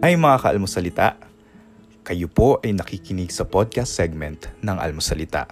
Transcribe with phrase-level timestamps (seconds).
[0.00, 1.20] Ay mga kaalmosalita,
[2.08, 5.44] kayo po ay nakikinig sa podcast segment ng Almosalita.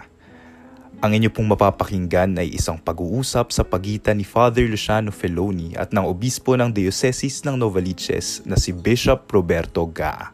[1.05, 6.01] Ang inyo pong mapapakinggan ay isang pag-uusap sa pagitan ni Father Luciano Feloni at ng
[6.01, 10.33] obispo ng Diocese ng Novaliches na si Bishop Roberto Gaa.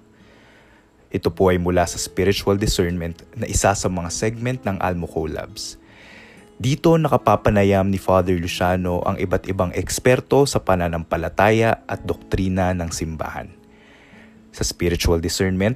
[1.11, 5.75] Ito po ay mula sa Spiritual Discernment na isa sa mga segment ng Almo Collabs.
[6.55, 13.64] Dito nakapapanayam ni Father Luciano ang iba't ibang eksperto sa pananampalataya at doktrina ng simbahan.
[14.55, 15.75] Sa spiritual discernment,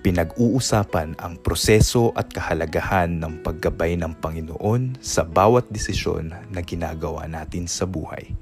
[0.00, 7.68] pinag-uusapan ang proseso at kahalagahan ng paggabay ng Panginoon sa bawat desisyon na ginagawa natin
[7.68, 8.32] sa buhay.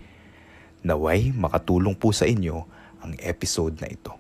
[0.87, 2.63] Naway makatulong po sa inyo
[3.03, 4.15] ang episode na ito.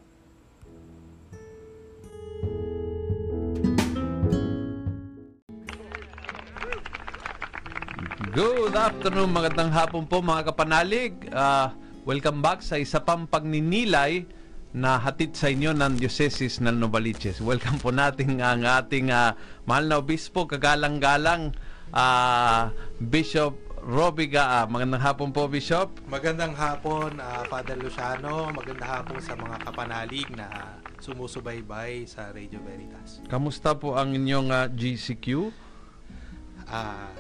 [8.35, 11.15] Good afternoon, magandang hapon po mga kapanalig.
[11.31, 11.71] Ah,
[12.03, 14.34] welcome back sa isa pang pagninilay
[14.75, 17.39] na hatid sa inyo ng Diocese ng Novaliches.
[17.39, 19.39] Welcome po natin ang ating ah,
[19.71, 21.55] mahal na obispo, kagalang-galang
[21.95, 23.55] ah, Bishop
[23.87, 24.67] Robiga.
[24.67, 25.95] Magandang hapon po, Bishop.
[26.11, 28.51] Magandang hapon, ah, Father Luciano.
[28.51, 30.51] Magandang hapon sa mga kapanalig na
[30.99, 33.23] sumusubaybay sa Radio Veritas.
[33.31, 35.55] Kamusta po ang inyong ah, GCQ?
[36.67, 37.15] Ah,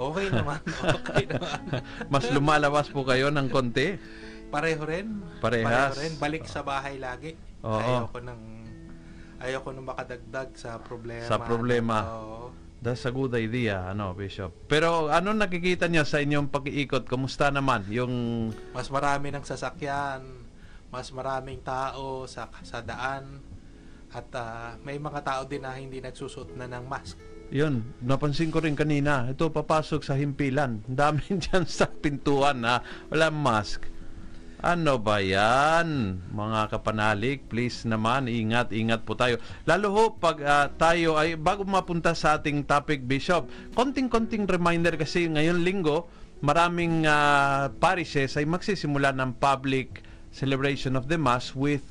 [0.00, 0.64] okay naman,
[0.96, 1.60] okay naman.
[2.12, 4.00] Mas lumalabas po kayo ng konti.
[4.54, 5.06] Pareho rin.
[5.42, 5.98] Parehas.
[5.98, 6.12] Pareho rin.
[6.22, 7.34] Balik sa bahay lagi.
[7.66, 7.74] Oo.
[7.74, 8.42] Ayoko nang
[9.42, 11.26] ayoko nang makadagdag sa problema.
[11.26, 11.96] Sa problema.
[12.06, 12.54] Oo.
[12.84, 14.68] That's a good idea, ano, Bishop.
[14.68, 17.08] Pero ano nakikita niyo sa inyong pag-iikot?
[17.08, 20.20] Kumusta naman yung mas marami ng sasakyan,
[20.92, 23.40] mas maraming tao sa sa daan
[24.14, 27.18] at ah, may mga tao din na hindi nagsusuot na ng mask.
[27.50, 29.32] Yun, napansin ko rin kanina.
[29.32, 30.84] Ito, papasok sa himpilan.
[30.84, 33.93] Ang dami dyan sa pintuan na wala mask.
[34.64, 36.16] Ano ba yan?
[36.32, 39.36] Mga kapanalig, please naman, ingat, ingat po tayo.
[39.68, 43.44] Lalo ho, pag ah, tayo ay, bago mapunta sa ating topic, Bishop,
[43.76, 46.08] konting-konting reminder kasi ngayon linggo,
[46.40, 50.00] maraming ah, parishes ay magsisimula ng public
[50.32, 51.84] celebration of the Mass with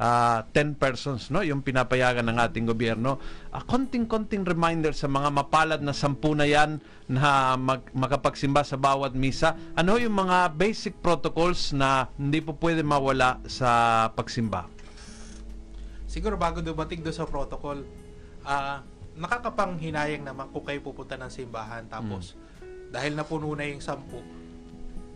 [0.00, 5.82] ah 10 persons no yung pinapayagan ng ating gobyerno Ah, konting-konting reminder sa mga mapalad
[5.82, 11.76] na sampu na yan na mag, makapagsimba sa bawat misa ano yung mga basic protocols
[11.76, 13.68] na hindi po pwede mawala sa
[14.16, 14.70] pagsimba
[16.10, 17.86] Siguro bago dumating doon sa protocol,
[18.42, 18.82] ah
[19.14, 22.90] nakakapanghinayang naman kung kayo pupunta ng simbahan tapos Hmm.
[22.90, 24.18] dahil napuno na yung sampu,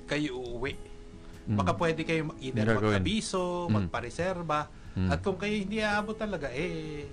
[0.07, 0.79] kayo uuwi.
[1.45, 1.57] Mm.
[1.57, 2.97] Baka pwede kayo either Gagawin.
[2.97, 3.73] mag-abiso, Mm.
[3.77, 4.61] magpareserba,
[4.97, 5.11] Mm.
[5.13, 7.05] at kung kayo hindi aabot talaga, eh,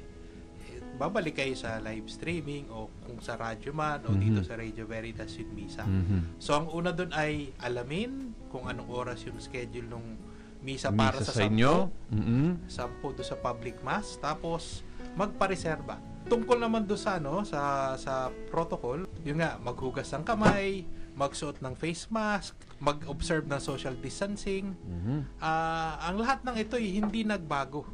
[0.61, 4.47] eh, babalik kayo sa live streaming o kung sa radyo man o dito Mhm.
[4.47, 5.83] sa Radio Veritas with Misa.
[5.83, 6.37] Mhm.
[6.37, 10.05] So ang una doon ay alamin kung anong oras yung schedule ng
[10.61, 12.69] misa, Misa para sa, sa inyo Mhm.
[12.69, 14.85] sampu do sa public mass tapos
[15.17, 15.97] magpareserba.
[16.23, 18.13] Tungkol naman do sa ano sa sa
[18.47, 24.73] protocol, yun nga maghugas ng kamay, magsuot ng face mask, mag-observe ng social distancing.
[24.73, 25.37] Mhm.
[25.37, 27.85] Ah, ang lahat ng ito ay hindi nagbago.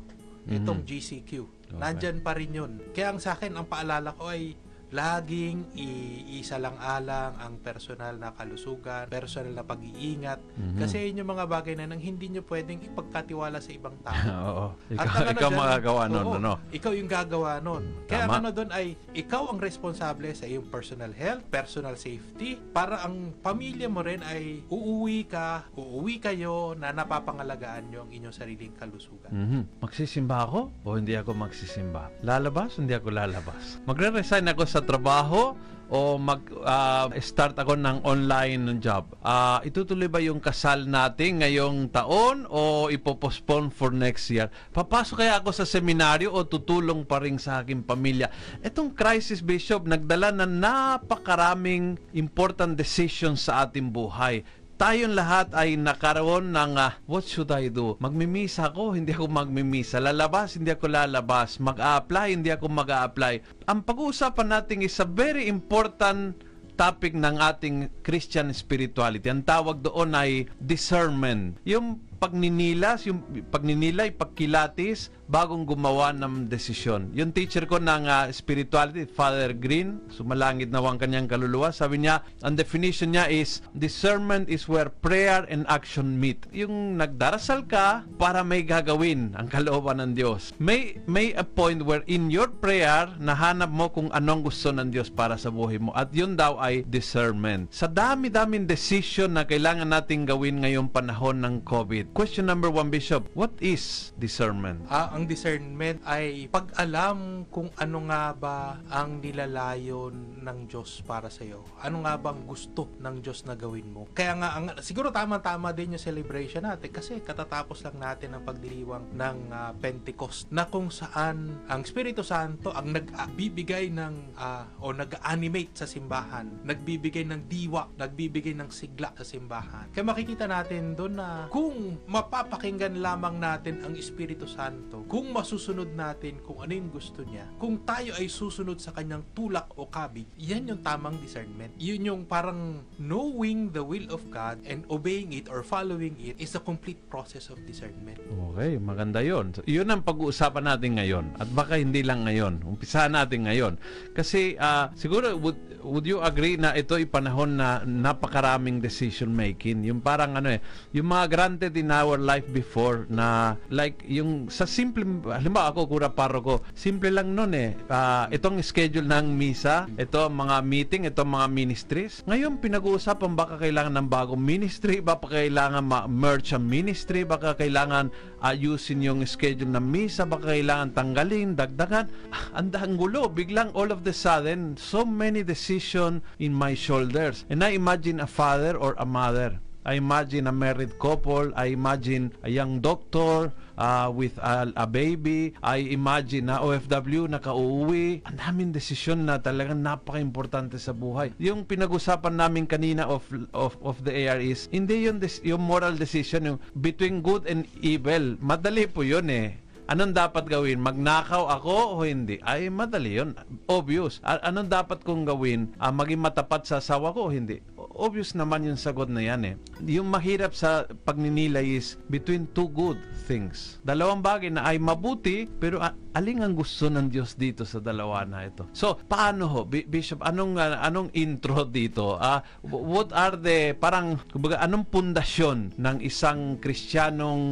[0.48, 1.32] Itong GCQ.
[1.44, 1.76] Okay.
[1.76, 2.80] Nandyan pa rin yun.
[2.96, 4.56] Kaya ang sa akin, ang paalala ko ay
[4.88, 10.40] laging iisa lang alang ang personal na kalusugan, personal na pag-iingat.
[10.56, 10.80] Mhm.
[10.80, 14.16] Kasi yun yung mga bagay na nang hindi nyo pwedeng ipagkatiwala sa ibang tao.
[14.48, 14.68] Oo.
[14.96, 16.54] At Ikaw, ang ano ikaw dyan, magagawa nun, oo, ano?
[16.72, 17.84] Ikaw yung gagawa nun.
[18.08, 18.32] Kaya Tama.
[18.32, 23.36] ang ano doon ay, ikaw ang responsable sa iyong personal health, personal safety, para ang
[23.44, 29.32] pamilya mo rin ay uuwi ka, uuwi kayo na napapangalagaan nyo ang inyong sariling kalusugan.
[29.32, 29.84] Mhm.
[29.84, 32.08] Magsisimba ako o hindi ako magsisimba?
[32.24, 33.82] Lalabas hindi ako lalabas?
[33.84, 35.56] Magre-resign ako sa trabaho
[35.88, 39.08] o mag-start ako ng online job?
[39.24, 44.52] Ah, itutuloy ba yung kasal natin ngayong taon o ipopostpone for next year?
[44.76, 48.28] Papasok kaya ako sa seminaryo o tutulong pa rin sa aking pamilya?
[48.60, 54.44] Itong crisis, Bishop, nagdala na napakaraming important decisions sa ating buhay
[54.78, 57.98] tayong lahat ay nakaroon ng ah, what should I do?
[57.98, 59.98] Magmimisa ako, hindi ako magmimisa.
[59.98, 61.58] Lalabas, hindi ako lalabas.
[61.58, 63.66] Mag-a-apply, hindi ako mag-a-apply.
[63.66, 66.38] Ang pag-uusapan natin is a very important
[66.78, 69.34] topic ng ating Christian spirituality.
[69.34, 71.58] Ang tawag doon ay discernment.
[71.66, 77.12] Yung pagninilas, yung pagninilay, pagkilatis, bagong gumawa ng desisyon.
[77.12, 82.24] Yung teacher ko ng ah, spirituality, Father Green, sumalangit na ang kanyang kaluluwa, sabi niya,
[82.40, 86.48] ang definition niya is, discernment is where prayer and action meet.
[86.56, 90.56] Yung nagdarasal ka para may gagawin ang kalooban ng Diyos.
[90.64, 95.12] May, may a point where in your prayer, nahanap mo kung anong gusto ng Diyos
[95.12, 95.92] para sa buhay mo.
[95.92, 97.68] At yun daw ay discernment.
[97.76, 103.28] Sa dami-daming decision na kailangan nating gawin ngayong panahon ng COVID, question number one, Bishop,
[103.36, 104.80] what is discernment?
[104.88, 111.42] Ah, ang discernment ay pag-alam kung ano nga ba ang nilalayon ng Diyos para sa
[111.42, 111.66] iyo.
[111.82, 114.06] Ano nga bang gusto ng Diyos na gawin mo.
[114.14, 119.18] Kaya nga, ang, siguro tama-tama din yung celebration natin kasi katatapos lang natin ang pagdiriwang
[119.18, 125.82] ng ah, Pentecost na kung saan ang Espiritu Santo ang nagbibigay ng ah, o nag-animate
[125.82, 129.90] sa simbahan, nagbibigay ng diwa, nagbibigay ng sigla sa simbahan.
[129.90, 136.44] Kaya makikita natin doon na kung mapapakinggan lamang natin ang Espiritu Santo, kung masusunod natin
[136.44, 140.68] kung ano yung gusto niya, kung tayo ay susunod sa kanyang tulak o kabig, yan
[140.68, 141.72] yung tamang discernment.
[141.80, 146.54] Yun yung parang knowing the will of God and obeying it or following it is
[146.60, 148.20] a complete process of discernment.
[148.54, 149.56] Okay, maganda yon.
[149.56, 151.26] So, yun ang pag-uusapan natin ngayon.
[151.40, 152.68] At baka hindi lang ngayon.
[152.68, 153.80] Umpisahan natin ngayon.
[154.12, 155.58] Kasi ah, siguro, would,
[155.88, 159.88] would you agree na ito ay panahon na napakaraming decision making?
[159.88, 160.60] Yung parang ano eh,
[160.92, 166.10] yung mga granted in our life before na like yung sa simple, halimbawa ako, kura
[166.10, 167.78] paro ko, simple lang nun eh.
[167.92, 172.26] Ah, itong schedule ng misa, ito ang mga meeting, ito ang mga ministries.
[172.26, 178.10] Ngayon, pinag-uusapan baka kailangan ng bagong ministry, baka kailangan ma-merge ang ministry, baka kailangan
[178.42, 182.08] ayusin yung schedule ng misa, baka kailangan tanggalin, dagdagan.
[182.34, 183.28] Ah, Ang gulo.
[183.28, 187.44] Biglang all of the sudden, so many decision in my shoulders.
[187.52, 189.60] And I imagine a father or a mother.
[189.88, 191.56] I imagine a married couple.
[191.56, 195.56] I imagine a young doctor uh, with a, a baby.
[195.64, 198.28] I imagine na OFW nakauuwi.
[198.28, 201.32] Ang daming desisyon na talagang napaka-importante sa buhay.
[201.40, 203.24] Yung pinag-usapan namin kanina of,
[203.56, 207.64] of, of the AR is, hindi yung, des- yung moral decision yung between good and
[207.80, 208.36] evil.
[208.44, 209.56] Madali po yun eh.
[209.88, 210.84] Anong dapat gawin?
[210.84, 212.44] Magnakaw ako o hindi?
[212.44, 213.40] Ay, madali yun.
[213.72, 214.20] Obvious.
[214.20, 215.72] A- anong dapat kong gawin?
[215.80, 217.64] Ah, maging matapat sa asawa ko o hindi?
[217.98, 219.56] Obvious naman yung sagot na yan eh.
[219.90, 223.82] Yung mahirap sa pagninilay is between two good things.
[223.82, 225.82] Dalawang bagay na ay mabuti, pero
[226.14, 228.70] aling ang gusto ng Diyos dito sa dalawa na ito?
[228.72, 229.60] So, paano ho?
[229.66, 232.22] Bi- Bishop, anong, ah, anong intro dito?
[232.62, 237.44] W- what are the, parang, kumbaga, anong pundasyon ng isang Kristiyanong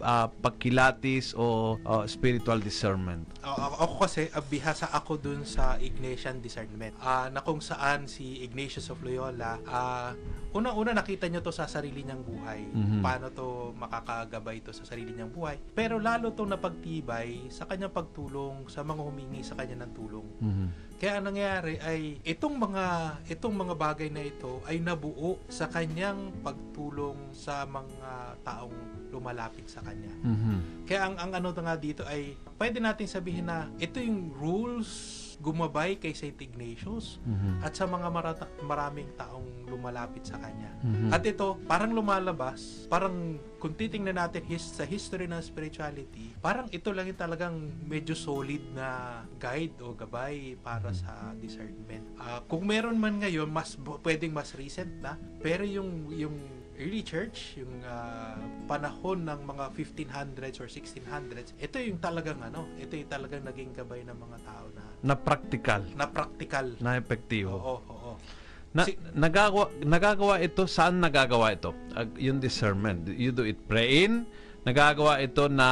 [0.00, 3.24] ah, pagkilatis o o spiritual discernment.
[3.40, 6.92] A- ako kasi, bihasa ako dun sa Ignatian discernment.
[7.00, 10.12] Ah, na kung saan si Ignatius of Loyola, ah,
[10.52, 12.60] unang-una nakita nyo to sa sarili niyang buhay.
[12.68, 13.00] Mhm.
[13.00, 15.56] Paano to makakagabay to sa sarili niyang buhay.
[15.72, 20.28] Pero lalo to napagtibay sa kanyang pagtulong sa mga humingi sa kanya ng tulong.
[20.42, 20.89] Mhm.
[21.00, 22.84] Kaya ang nangyari ay itong mga
[23.32, 29.80] itong mga bagay na ito ay nabuo sa kanyang pagtulong sa mga taong lumalapit sa
[29.80, 30.12] kanya.
[30.20, 30.84] Mhm.
[30.84, 35.96] Kaya ang, ang ano nga dito ay pwede natin sabihin na ito yung rules gumabay
[35.96, 36.36] kay St.
[36.36, 37.64] Ignatius Mhm.
[37.64, 40.68] at sa mga marata- maraming taong lumalapit sa kanya.
[40.84, 41.10] Mhm.
[41.10, 46.92] At ito, parang lumalabas, parang kung titingnan natin his, sa history ng spirituality, parang ito
[46.92, 52.04] lang yung talagang medyo solid na guide o gabay para sa discernment.
[52.16, 56.36] Ah, kung meron man ngayon, mas pwedeng mas recent na, pero yung yung
[56.80, 62.96] early church, yung ah, panahon ng mga 1500s or 1600s, ito yung talagang ano, ito
[62.96, 66.76] yung talagang naging gabay ng mga tao na na practical, na practical.
[66.78, 67.50] na epektibo.
[67.50, 68.12] Oo, oo, oo.
[68.70, 71.74] Na, Si- nagagawa, nagagawa ito, saan nagagawa ito?
[71.90, 73.08] Ag- yung discernment.
[73.10, 74.28] You do it praying,
[74.64, 75.68] nagagawa ito na,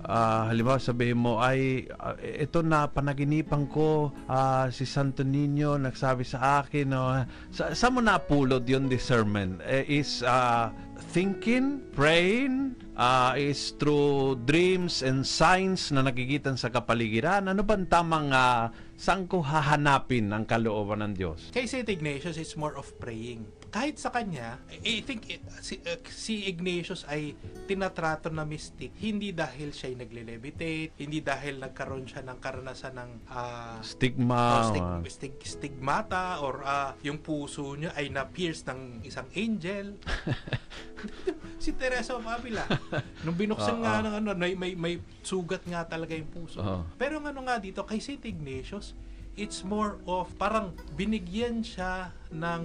[0.00, 6.24] ah, halimbawa sabihin mo, ay, ah, ito na panaginipan ko, ah, si Santo Niño nagsabi
[6.24, 7.20] sa akin, no,
[7.52, 9.60] sa, saan mo napulot yung discernment?
[9.64, 10.72] Eh, is ah,
[11.12, 17.44] thinking, praying, ah, is through dreams and signs na nakikita sa kapaligiran?
[17.44, 21.52] Ano ba ang tamang, ah, saan ko hahanapin ang kalooban ng Diyos?
[21.52, 21.88] Kay St.
[21.88, 23.44] Ignatius, it's more of praying.
[23.70, 27.38] Kahit sa kanya, I think it- si, uh, si Ignatius ay
[27.70, 33.10] tinatrato na mystic hindi dahil siya ay nagle-levitate, hindi dahil nagkaroon siya ng karanasan ng
[33.30, 34.42] ah, Stigma.
[34.58, 39.94] or stig- stig- stigmata or ah, yung puso niya ay na-pierce ng isang angel.
[41.62, 42.66] si Teresa of Avila.
[43.22, 43.82] Nung binuksan Oo.
[43.86, 46.58] nga ng ano, may, may, may sugat nga talaga yung puso.
[46.58, 46.82] Oo.
[46.98, 48.26] Pero ano nga dito, kay St.
[48.26, 48.98] Ignatius,
[49.38, 52.62] it's more of parang binigyan siya ng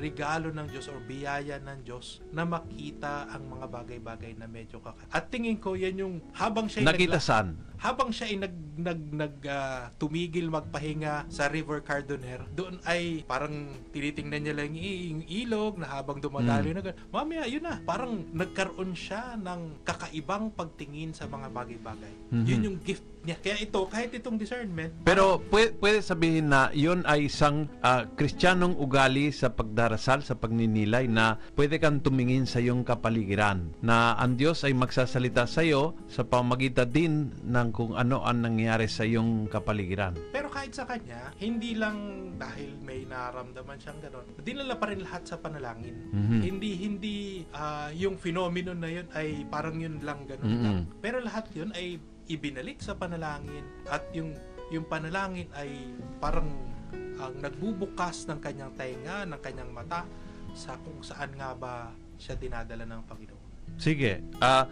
[0.00, 4.96] regalo ng Diyos or biyaya ng Diyos na makita ang mga bagay-bagay na medyo kaka.
[5.12, 7.69] At tingin ko yan yung habang siya nagla- saan?
[7.80, 13.68] Habang siya ay nag nag nag ah, tumigil magpahinga sa River Cardoner, doon ay parang
[13.92, 18.96] tinitingnan niya lang yung ilog na habang dumadaloy na gan- mamaya yun na, parang nagkaroon
[18.96, 22.14] siya ng kakaibang pagtingin sa mga bagay-bagay.
[22.32, 22.46] Mhm.
[22.48, 23.36] Yun yung gift niya.
[23.36, 28.76] Kaya ito, kahit itong discernment, Pero pwede, pwede sabihin na yun ay isang ah, kristyanong
[28.80, 34.36] ugali ugali sa pagdarasal, sa pagninilay na pwede kang tumingin sa iyong kapaligiran na ang
[34.36, 39.48] Diyos ay magsasalita sa iyo sa pamagitan din ng kung ano ang nangyayari sa iyong
[39.48, 40.14] kapaligiran.
[40.30, 41.96] Pero kahit sa kanya, hindi lang
[42.36, 45.96] dahil may naramdaman siyang ganon, dinala pa rin lahat sa panalangin.
[46.10, 46.40] Mhm.
[46.42, 47.16] Hindi hindi
[47.50, 50.62] ah, yung phenomenon na yun ay parang yun lang ganon Mhm.
[50.62, 50.78] lang.
[51.00, 51.96] Pero lahat yun ay
[52.30, 54.34] ibinalik sa panalangin at yung
[54.70, 55.90] yung panalangin ay
[56.22, 56.46] parang
[57.20, 60.06] ang nagbubukas ng kanyang tainga, ng kanyang mata
[60.54, 63.38] sa kung saan nga ba siya dinadala ng Panginoon.
[63.78, 64.20] Sige.
[64.40, 64.66] Ah,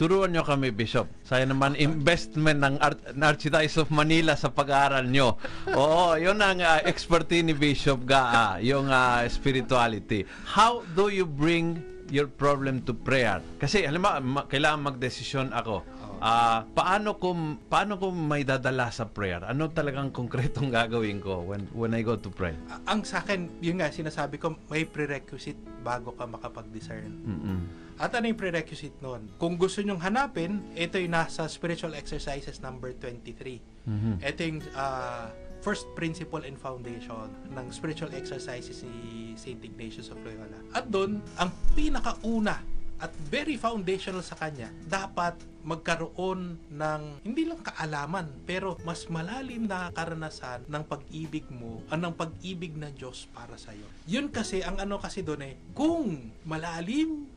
[0.00, 1.04] turuan nyo kami, Bishop.
[1.28, 5.36] Saya naman investment ng Ar- Archdiocese of Manila sa pag-aaral nyo.
[5.76, 10.24] Oo, yun ang ah, expertise ni Bishop Gaa, yung ah, spirituality.
[10.56, 13.44] How do you bring your problem to prayer?
[13.60, 15.84] Kasi, alam mo, ma- kailangan magdesisyon ako.
[16.20, 19.40] Ah, paano kung paano kung may dadala sa prayer?
[19.40, 22.52] Ano talagang konkretong gagawin ko when when I go to pray?
[22.84, 27.12] Ang sa akin, yun nga sinasabi ko, may prerequisite bago ka makapag-discern.
[27.24, 27.60] Mm-mm.
[27.96, 29.32] At ano yung prerequisite nun?
[29.40, 33.88] Kung gusto nyong hanapin, ito yung nasa Spiritual Exercises number 23.
[33.88, 34.12] Mhm.
[34.20, 39.60] Ito yung ah, first principle and foundation ng spiritual exercises ni St.
[39.60, 40.56] Ignatius of Loyola.
[40.72, 48.28] At doon, ang pinakauna at very foundational sa kanya, dapat magkaroon ng hindi lang kaalaman,
[48.48, 53.72] pero mas malalim na karanasan ng pag-ibig mo, ang ng pag-ibig ng Diyos para sa
[53.72, 53.84] iyo.
[54.08, 57.28] Yun kasi, ang ano kasi doon eh, kung malalim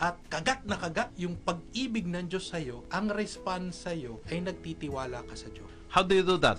[0.00, 4.42] at kagat na kagat yung pag-ibig ng Diyos sa iyo, ang response sa iyo ay
[4.42, 5.79] nagtitiwala ka sa Diyos.
[5.90, 6.54] How do you do that?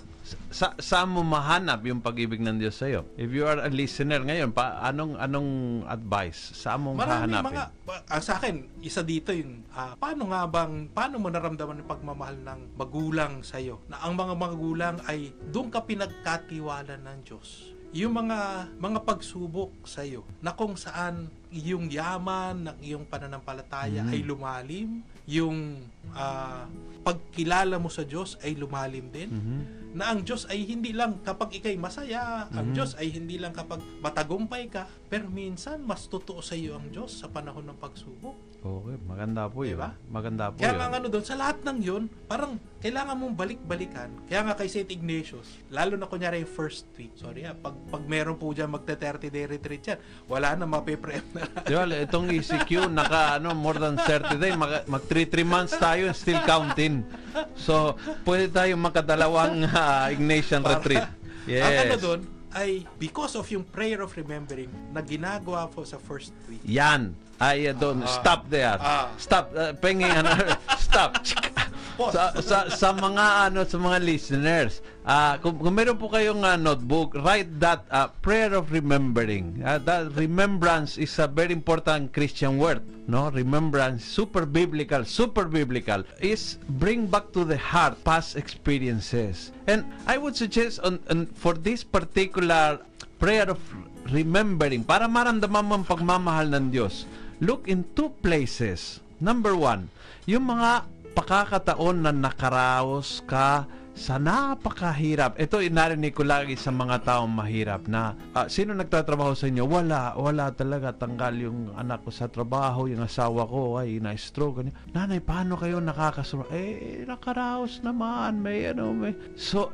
[0.52, 3.08] Sa saan mo mahanap yung pag-ibig ng Diyos sa iyo?
[3.16, 5.50] If you are a listener ngayon, pa, anong anong
[5.88, 6.52] advice?
[6.52, 7.48] Saan mo Marami hahanapin?
[7.48, 7.64] mga
[8.06, 12.36] ah, sa akin isa dito yung ah, paano nga bang paano mo naramdaman yung pagmamahal
[12.38, 18.16] ng magulang sa iyo na ang mga magulang ay doon ka pinagkatiwala ng Diyos yung
[18.16, 24.12] mga mga pagsubok sa iyo na kung saan yung yaman ng iyong pananampalataya Mm.
[24.12, 24.88] ay lumalim
[25.32, 25.80] yung
[26.12, 26.68] ah,
[27.02, 29.58] pagkilala mo sa Diyos ay lumalim din Mhm.
[29.96, 32.74] na ang Diyos ay hindi lang kapag ikay masaya, ang Mhm.
[32.76, 37.20] Diyos ay hindi lang kapag matagumpay ka, pero minsan mas totoo sa iyo ang Diyos
[37.20, 38.32] sa panahon ng pagsubok.
[38.64, 39.76] Okay, maganda po yun.
[39.76, 39.92] Diba?
[40.08, 40.80] Maganda po Kaya yun.
[40.80, 44.08] nga ano doon, sa lahat ng yun, parang kailangan mong balik-balikan.
[44.24, 44.88] Kaya nga kay St.
[44.88, 49.28] Ignatius, lalo na kunyari yung first week, sorry ah, pag, pag meron po dyan magte-30
[49.28, 49.98] day retreat yan,
[50.32, 51.60] wala na, mapiprem na lang.
[51.60, 56.08] Di ba, itong ECQ, naka, ano, more than 30 days, mag, mag 3 months tayo
[56.08, 57.04] and still counting.
[57.52, 61.04] So, pwede tayo makadalawang ah, Ignatian retreat.
[61.44, 61.60] Yes.
[61.68, 62.20] Ang ano doon,
[62.52, 66.60] ay because of yung prayer of remembering na ginagawa po sa first week.
[66.64, 67.16] Yan.
[67.42, 68.06] Ay, uh, don't.
[68.06, 68.12] Ah.
[68.22, 68.78] stop there.
[68.78, 69.10] Ah.
[69.18, 69.50] Stop.
[69.50, 70.30] Uh, pengi, ano,
[70.86, 71.18] stop.
[71.92, 76.56] Sa, sa, sa mga ano sa mga listeners ah kung, kung meron po kayong ah,
[76.56, 79.60] notebook write that ah, prayer of remembering.
[79.60, 83.28] Ah, that remembrance is a very important Christian word no?
[83.28, 89.52] Remembrance super biblical super biblical is bring back to the heart past experiences.
[89.68, 92.80] And I would suggest on, on for this particular
[93.20, 93.60] prayer of
[94.08, 97.04] remembering para maramdaman mo ang pagmamahal ng Diyos
[97.44, 99.04] look in two places.
[99.20, 99.92] Number one
[100.24, 105.36] yung mga pakakataon na nakaraos ka sa napakahirap.
[105.36, 109.68] Ito inarinig ko lagi sa mga taong mahirap na ah, sino nagtatrabaho sa inyo?
[109.68, 110.96] Wala, wala talaga.
[110.96, 114.64] Tanggal yung anak ko sa trabaho, yung asawa ko ay na-stroke.
[114.64, 114.76] ganyan.
[114.96, 116.48] Nanay, paano kayo nakakasura?
[116.56, 118.40] Eh, nakaraos naman.
[118.40, 119.12] May ano, may...
[119.36, 119.68] So,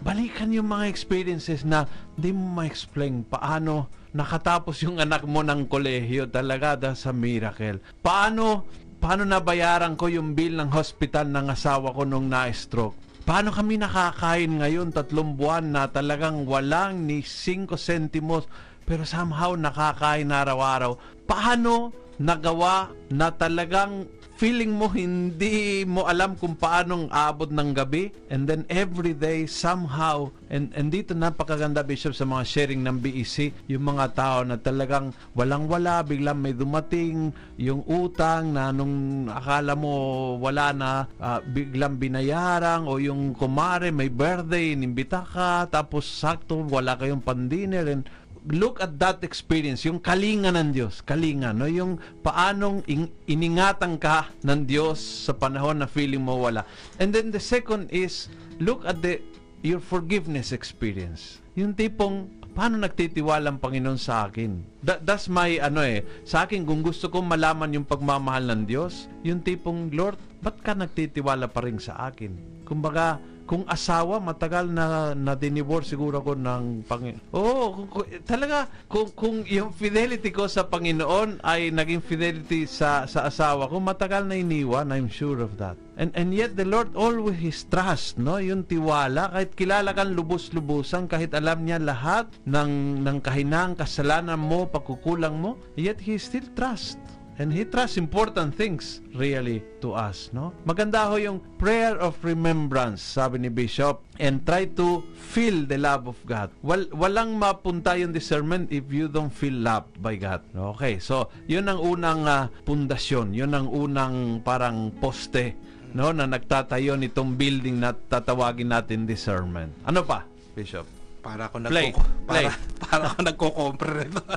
[0.00, 1.84] balikan yung mga experiences na
[2.16, 7.84] di mo ma-explain paano nakatapos yung anak mo ng kolehiyo talaga dahil sa miracle.
[8.00, 8.64] Paano
[8.98, 12.94] paano nabayaran ko yung bill ng hospital ng asawa ko nung na-stroke?
[13.22, 18.48] Paano kami nakakain ngayon tatlong buwan na talagang walang ni 5 sentimos
[18.88, 20.96] pero somehow nakakain araw-araw?
[21.28, 24.08] Paano nagawa na talagang
[24.38, 30.30] feeling mo hindi mo alam kung paanong abot ng gabi and then every day somehow
[30.46, 35.10] and, and dito napakaganda Bishop sa mga sharing ng BEC yung mga tao na talagang
[35.34, 41.98] walang wala biglang may dumating yung utang na nung akala mo wala na ah, biglang
[41.98, 48.06] binayaran o yung kumare may birthday inimbita ka tapos sakto wala kayong pandiner and
[48.46, 51.66] look at that experience, yung kalinga ng Diyos, kalinga, no?
[51.66, 56.62] Yung paanong in- iningatan ka ng Diyos sa panahon na feeling mo wala.
[57.02, 58.30] And then the second is,
[58.62, 59.18] look at the
[59.62, 61.42] your forgiveness experience.
[61.58, 64.62] Yung tipong, paano nagtitiwala ang Panginoon sa akin?
[64.86, 69.10] That, that's my, ano eh, sa akin, kung gusto kong malaman yung pagmamahal ng Diyos,
[69.26, 72.57] yung tipong, Lord, ba't ka nagtitiwala pa rin sa akin?
[72.68, 73.16] Kumbaga,
[73.48, 77.24] kung asawa, matagal na na dinibor siguro ko ng Panginoon.
[77.32, 77.88] Kung-
[78.28, 83.80] talaga, kung, kung yung fidelity ko sa Panginoon ay naging fidelity sa sa asawa ko,
[83.80, 85.80] matagal na iniwan, I'm sure of that.
[85.96, 88.36] And and yet the Lord always his trust, no?
[88.36, 94.68] Yung tiwala kahit kilala kang lubos-lubusan, kahit alam niya lahat ng ng kahinang, kasalanan mo,
[94.68, 97.00] pagkukulang mo, yet he still trust.
[97.38, 100.50] And he trusts important things really to us, no?
[100.66, 106.10] Maganda ho yung prayer of remembrance, sabi ni Bishop, and try to feel the love
[106.10, 106.50] of God.
[106.66, 110.42] Wal walang mapunta yung discernment if you don't feel loved by God.
[110.50, 115.54] Okay, so yun ang unang ah, pundasyon, yun ang unang parang poste,
[115.94, 119.70] no, na nagtatayo nitong building na tatawagin natin discernment.
[119.86, 120.26] Ano pa,
[120.58, 120.97] Bishop?
[121.18, 121.90] Para ako Play.
[121.92, 122.46] nagko Play.
[122.46, 122.50] para,
[122.82, 124.22] para ako nagko-compre nito.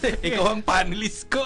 [0.00, 1.44] Ikaw ang panelist ko.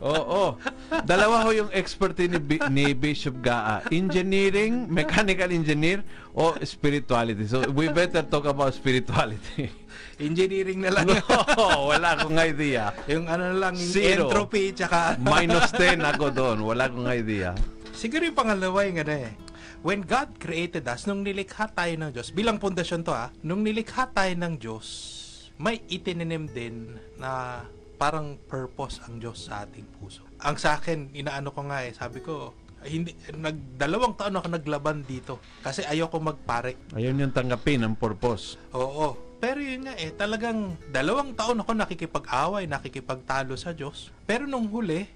[0.00, 0.56] Oo.
[1.04, 3.84] Dalawa ho yung expertise ni, Bi- ni Bishop Gaa.
[3.92, 6.00] Engineering, mechanical engineer,
[6.32, 7.44] o spirituality.
[7.44, 9.68] So, we better talk about spirituality.
[10.16, 11.12] Engineering na lang.
[11.60, 12.92] no, wala akong idea.
[13.04, 14.28] yung ano lang, yung Zero.
[14.28, 15.20] entropy, tsaka...
[15.20, 16.58] Minus 10 ako doon.
[16.64, 17.52] Wala akong idea.
[17.92, 19.32] Siguro yung pangalawa yung ano eh.
[19.80, 24.12] When God created us, nung nilikha tayo ng Diyos, bilang pundasyon to ah, nung nilikha
[24.12, 24.86] tayo ng Diyos,
[25.56, 27.64] may itininim din na
[27.96, 30.20] parang purpose ang Diyos sa ating puso.
[30.44, 32.52] Ang sa akin, inaano ko nga eh, sabi ko,
[32.84, 36.92] hindi nagdalawang taon ako naglaban dito kasi ayoko magpare.
[36.92, 38.60] Ayun yung tanggapin ang purpose.
[38.76, 39.16] Oo.
[39.40, 44.12] Pero yun nga eh, talagang dalawang taon ako nakikipag-away, nakikipagtalo sa Diyos.
[44.28, 45.08] Pero nung huli,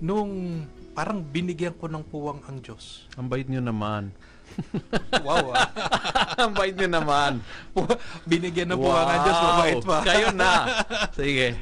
[0.00, 0.64] nung
[0.98, 3.06] parang binigyan ko ng puwang ang Diyos.
[3.14, 4.10] Ang bait nyo naman.
[5.22, 5.70] Wow ah.
[6.42, 7.38] ang bait nyo naman.
[8.26, 9.98] binigyan ng puwang ang Diyos, mabait pa.
[10.02, 10.52] Kayo na.
[11.14, 11.54] Sige.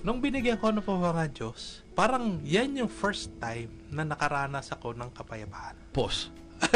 [0.00, 4.96] Nung binigyan ko ng puwang ang Diyos, parang yan yung first time na nakaranas ako
[4.96, 5.76] ng kapayapaan.
[5.92, 6.32] Pause.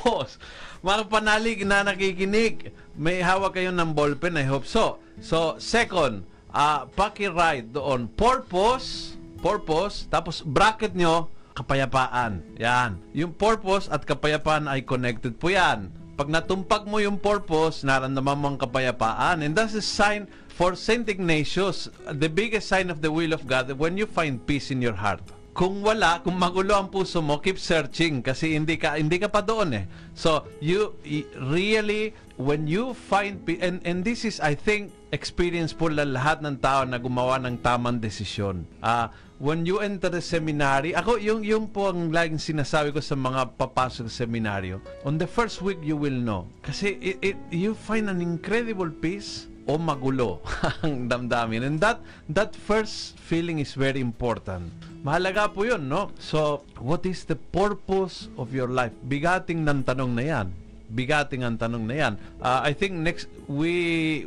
[0.00, 0.40] Pause.
[0.80, 5.04] Mga panalig na nakikinig, may hawak kayo ng ballpen, I hope so.
[5.20, 12.40] So, second, uh, paki-write doon, purpose, purpose, tapos bracket nyo, kapayapaan.
[12.56, 12.96] Yan.
[13.12, 15.92] Yung purpose at kapayapaan ay connected po yan.
[16.16, 19.42] Pag natumpag mo yung purpose, naramdaman mo ang kapayapaan.
[19.42, 21.08] And that's a sign for St.
[21.10, 24.96] Ignatius, the biggest sign of the will of God, when you find peace in your
[24.96, 25.20] heart
[25.52, 29.44] kung wala, kung magulo ang puso mo, keep searching kasi hindi ka hindi ka pa
[29.44, 29.84] doon eh.
[30.16, 30.96] So, you
[31.36, 36.56] really when you find and and this is I think experience po la lahat ng
[36.64, 38.64] tao na gumawa ng tamang desisyon.
[38.80, 43.18] Ah, when you enter the seminary, ako yung yung po ang laging sinasabi ko sa
[43.18, 46.46] mga papasok sa seminaryo, on the first week you will know.
[46.62, 50.38] Kasi it, it, you find an incredible peace o magulo
[50.86, 51.66] ang damdamin.
[51.66, 51.98] And that
[52.30, 54.70] that first feeling is very important.
[55.02, 56.14] Mahalaga po 'yun, no?
[56.22, 58.94] So, what is the purpose of your life?
[59.10, 60.48] Bigating ng tanong na 'yan.
[60.92, 62.14] Bigating ang tanong na 'yan.
[62.38, 63.72] Uh, I think next we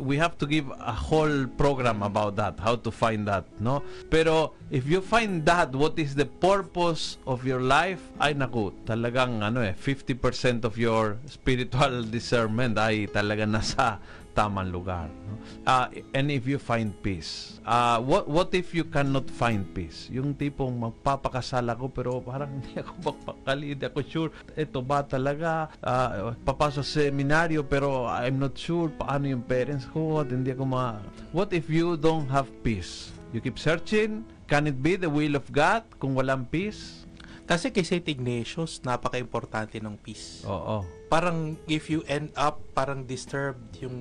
[0.01, 3.86] we have to give a whole program about that, how to find that, no?
[4.10, 9.45] Pero if you find that what is the purpose of your life, ay naku, talagang
[9.45, 14.01] ano eh 50% of your spiritual discernment ay talaga nasa
[14.36, 15.08] tamang lugar.
[15.08, 15.39] No?
[15.63, 20.12] Ah, and if you find peace, ah, what what if you cannot find peace?
[20.12, 24.30] Yung tipong magpapakasal ako pero parang hindi ako magpakali, hindi ako sure.
[24.54, 25.71] Ito ba talaga?
[25.80, 30.63] Ah, papasok sa seminaryo pero I'm not sure paano yung parents ko at hindi ako
[30.67, 31.00] ma...
[31.32, 33.15] What if you don't have peace?
[33.32, 34.28] You keep searching?
[34.45, 37.08] Can it be the will of God kung walang peace?
[37.45, 38.06] Kasi kay St.
[38.10, 40.41] Ignatius, napaka-importante ng peace.
[40.50, 40.82] Oo.
[41.05, 43.97] Parang if you end up parang disturbed yung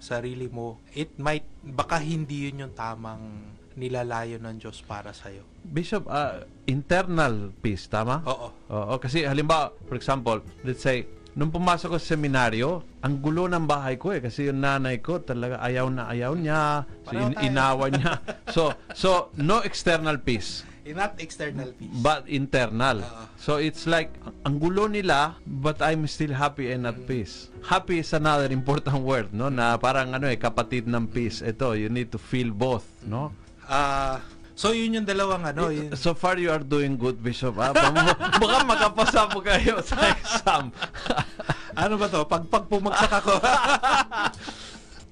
[0.00, 3.22] sarili mo, it might, baka hindi yun yung tamang
[3.78, 5.46] nilalayo ng Diyos para sa'yo.
[5.62, 8.26] Bishop, ah, internal peace, tama?
[8.26, 8.48] Oo.
[8.74, 11.06] Oo, kasi halimbawa, for example, let's say,
[11.38, 15.22] nung pumasok ko sa seminaryo, ang gulo ng bahay ko eh kasi yung nanay ko
[15.22, 18.18] talaga ayaw na ayaw niya, so in- inawa niya.
[18.50, 19.08] So, so
[19.38, 21.92] no external peace, Not external peace.
[22.00, 23.00] but internal.
[23.00, 23.24] Oo.
[23.36, 27.48] So it's like ang gulo nila, but I'm still happy and at peace.
[27.62, 29.48] Happy is another important word, no?
[29.48, 31.40] Na parang ano eh kapatid ng peace.
[31.40, 33.30] Ito, you need to feel both, no?
[33.64, 37.54] Ah, so yun yung dalawang ano, yun, So far you are doing good, Bishop.
[37.60, 40.72] Ah, baka, makapasa po kayo sa exam.
[41.82, 42.24] ano ba to?
[42.24, 43.38] Pag, pag pumagsak ako.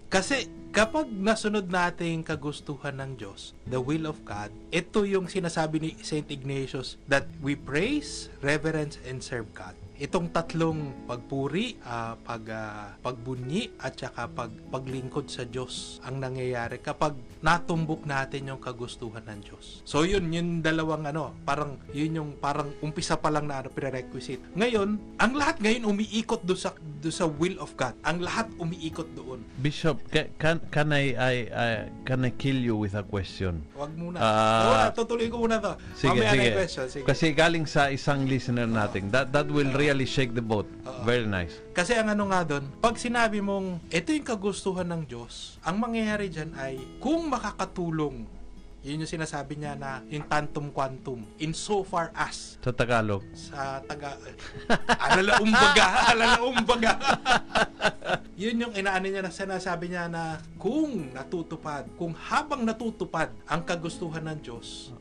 [0.08, 5.90] Kasi kapag nasunod natin kagustuhan ng Diyos, the will of God, ito yung sinasabi ni
[6.04, 6.28] St.
[6.28, 9.72] Ignatius that we praise, reverence, and serve God.
[9.96, 16.80] Itong tatlong pagpuri, ah, pag ah, pagbunyi at saka pag paglingkod sa Diyos ang nangyayari
[16.80, 19.80] kapag natumbok natin yung kagustuhan ng Diyos.
[19.88, 24.42] So yun, yung dalawang ano, parang yun yung parang umpisa pa lang na ano, prerequisite.
[24.56, 27.94] Ngayon, ang lahat ngayon umiikot do sa do sa will of God.
[28.02, 29.44] Ang lahat umiikot doon.
[29.62, 31.68] Bishop, ca- can, can I, I, I,
[32.02, 33.62] can I kill you with a question?
[33.78, 34.18] Wag muna.
[34.18, 34.64] Ah.
[34.66, 35.72] Wala, tutuloy ko muna to.
[35.94, 36.42] Sige, Mamaya na sige.
[36.42, 36.84] yung question.
[36.90, 37.04] Sige.
[37.06, 39.12] Kasi galing sa isang listener natin.
[39.14, 40.66] That that will really shake the boat.
[40.82, 41.06] Oo.
[41.06, 41.62] Very nice.
[41.70, 46.26] Kasi ang ano nga doon, pag sinabi mong ito yung kagustuhan ng Diyos, ang mangyayari
[46.26, 48.26] dyan ay kung makakatulong,
[48.82, 53.22] yun yung sinasabi niya na yung tantum quantum, in so far as Sa Tagalog.
[53.34, 54.14] sa taga
[55.02, 56.92] alala umbaga alala umbaga
[58.38, 64.22] yun yung inaano niya na sinasabi niya na kung natutupad kung habang natutupad ang kagustuhan
[64.22, 64.94] ng Diyos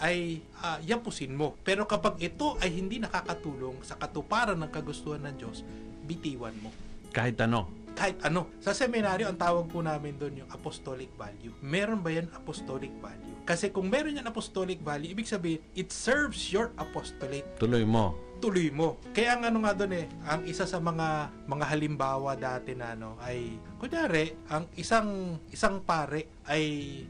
[0.00, 5.34] ay ah, yapusin mo pero kapag ito ay hindi nakakatulong sa katuparan ng kagustuhan ng
[5.36, 5.62] Diyos
[6.02, 6.70] bitiwan mo
[7.14, 7.70] Kahit ano.
[7.94, 8.50] kahit ano.
[8.58, 11.54] Sa seminaryo, ang tawag po namin doon yung apostolic value.
[11.62, 13.38] Meron ba yan apostolic value?
[13.46, 17.46] Kasi kung meron yan apostolic value, ibig sabihin, it serves your apostolate.
[17.54, 18.18] Tuloy mo.
[18.42, 18.98] Tuloy mo.
[19.14, 23.14] Kaya ang ano nga doon eh, ang isa sa mga mga halimbawa dati na ano
[23.22, 26.64] ay kunyari, ang isang isang pare ay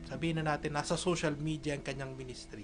[0.05, 2.63] sabihin na natin nasa social media ang kanyang ministry.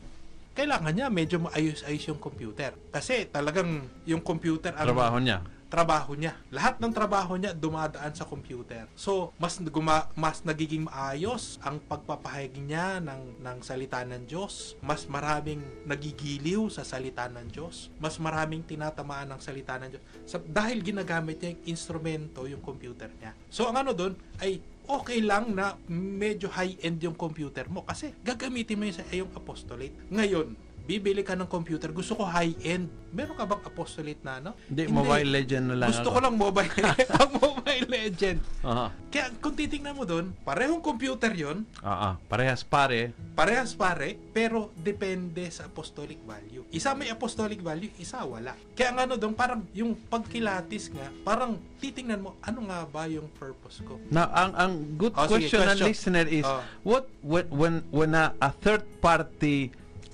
[0.60, 2.76] Kailangan niya medyo maayos-ayos yung computer.
[2.92, 5.40] Kasi talagang yung computer ang Trabaho niya.
[5.70, 6.34] trabaho niya.
[6.52, 8.84] Lahat ng trabaho niya dumadaan sa computer.
[8.92, 14.76] So, mas guma, mas nagiging maayos ang pagpapahayag niya ng ng salita ng Diyos.
[14.84, 17.88] Mas maraming nagigiliw sa salita ng Diyos.
[17.96, 20.04] Mas maraming tinatamaan ng salita ng Diyos.
[20.28, 23.32] Sa, dahil ginagamit niya yung instrumento, yung computer niya.
[23.48, 24.12] So, ang ano doon
[24.44, 29.32] ay okay lang na medyo high-end yung computer mo kasi gagamitin mo yun sa iyong
[29.36, 29.94] apostolate.
[30.08, 30.54] Ngayon,
[30.90, 32.90] bibili ka ng computer, gusto ko high-end.
[33.10, 34.50] Meron ka bang apostolate na ano?
[34.66, 36.14] Hindi, Mobile Legend na lang Gusto ako.
[36.14, 36.70] ko lang mobile,
[37.18, 38.38] ang mobile legend.
[38.60, 38.86] Aha.
[39.08, 42.14] Kaya kung titingnan mo doon, parehong computer yon, Ah, ah.
[42.24, 43.14] Parehas pare.
[43.32, 46.66] parehas pare, pero depende sa apostolic value.
[46.70, 48.54] Isa may apostolic value, isa wala.
[48.72, 53.26] Kaya ang ano doon, parang yung pagkilatis nga, parang titingnan mo, ano nga ba yung
[53.32, 53.98] purpose ko?
[54.08, 55.88] Now, ang ang good Oh, sige, question ng question.
[55.88, 56.62] listener is Oh.
[56.84, 59.70] what when when when a, a third party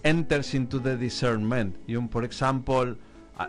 [0.07, 1.75] enters into the discernment.
[1.91, 2.95] Yung for example,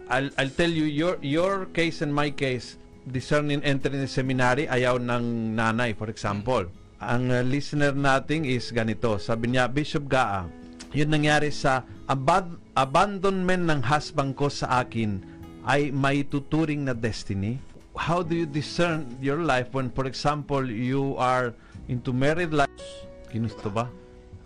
[0.10, 5.00] I'll I'll tell you your your case and my case discerning entering the seminary ayaw
[5.00, 6.68] ng nanay for example.
[6.98, 9.22] Ang uh, listener natin is ganito.
[9.22, 10.50] Sabi niya, Bishop Gaa,
[10.98, 15.22] yun nangyari sa abad- abandonment ng husband ko sa akin
[15.70, 17.62] ay may tuturing na destiny.
[17.94, 21.54] How do you discern your life when, for example, you are
[21.90, 22.82] into married life?
[23.30, 23.90] Ginusto ba?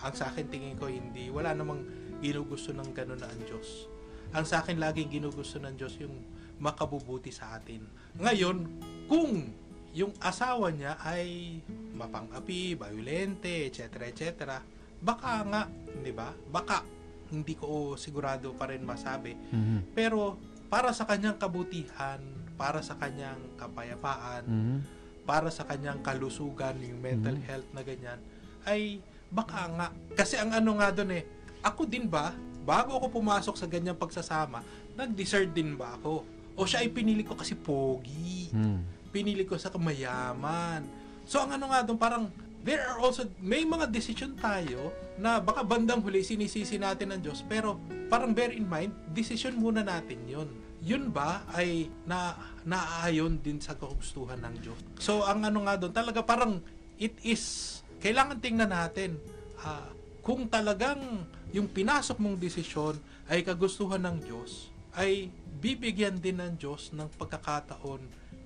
[0.02, 1.84] Ang sa akin tingin ko hindi, wala namang
[2.22, 3.90] ginugusto ng ganun na ang Diyos.
[4.32, 6.14] Ang sa akin laging ginugusto ng Diyos yung
[6.62, 7.84] makabubuti sa atin.
[8.22, 8.58] Ngayon,
[9.10, 9.50] kung
[9.92, 11.60] yung asawa niya ay
[11.98, 14.08] mapang-api, violente, etc.
[14.08, 14.24] etc.
[15.02, 15.62] Baka nga,
[16.00, 16.32] 'di ba?
[16.48, 16.86] Baka
[17.34, 19.36] hindi ko sigurado pa rin masabi.
[19.36, 19.92] Mhm.
[19.92, 20.38] Pero
[20.72, 22.22] para sa kanyang kabutihan,
[22.56, 24.78] para sa kanyang kapayapaan, Mhm.
[25.28, 27.46] para sa kanyang kalusugan, yung mental Mhm.
[27.48, 28.20] health na ganyan,
[28.64, 29.00] ay
[29.32, 29.88] baka nga.
[30.16, 31.24] Kasi ang ano nga doon eh,
[31.62, 32.34] ako din ba,
[32.66, 34.62] bago ako pumasok sa ganyang pagsasama,
[34.94, 36.26] nag-desert din ba ako?
[36.58, 38.52] O siya ay pinili ko kasi pogi.
[38.52, 39.10] Mhm.
[39.10, 40.86] Pinili ko sa kamayaman.
[41.26, 42.24] So ang ano nga doon, parang
[42.62, 47.42] there are also, may mga decision tayo na baka bandang huli sinisisi natin ng Diyos,
[47.46, 50.50] pero parang bear in mind, decision muna natin yun.
[50.82, 52.34] Yun ba ay na
[52.66, 54.80] naaayon din sa kagustuhan ng Diyos.
[54.98, 56.62] So ang ano nga doon, talaga parang
[57.02, 59.18] it is, kailangan tingnan natin
[59.62, 59.90] ah,
[60.22, 62.96] kung talagang yung pinasok mong desisyon
[63.28, 68.02] ay kagustuhan ng Diyos, ay bibigyan din ng Diyos ng pagkakataon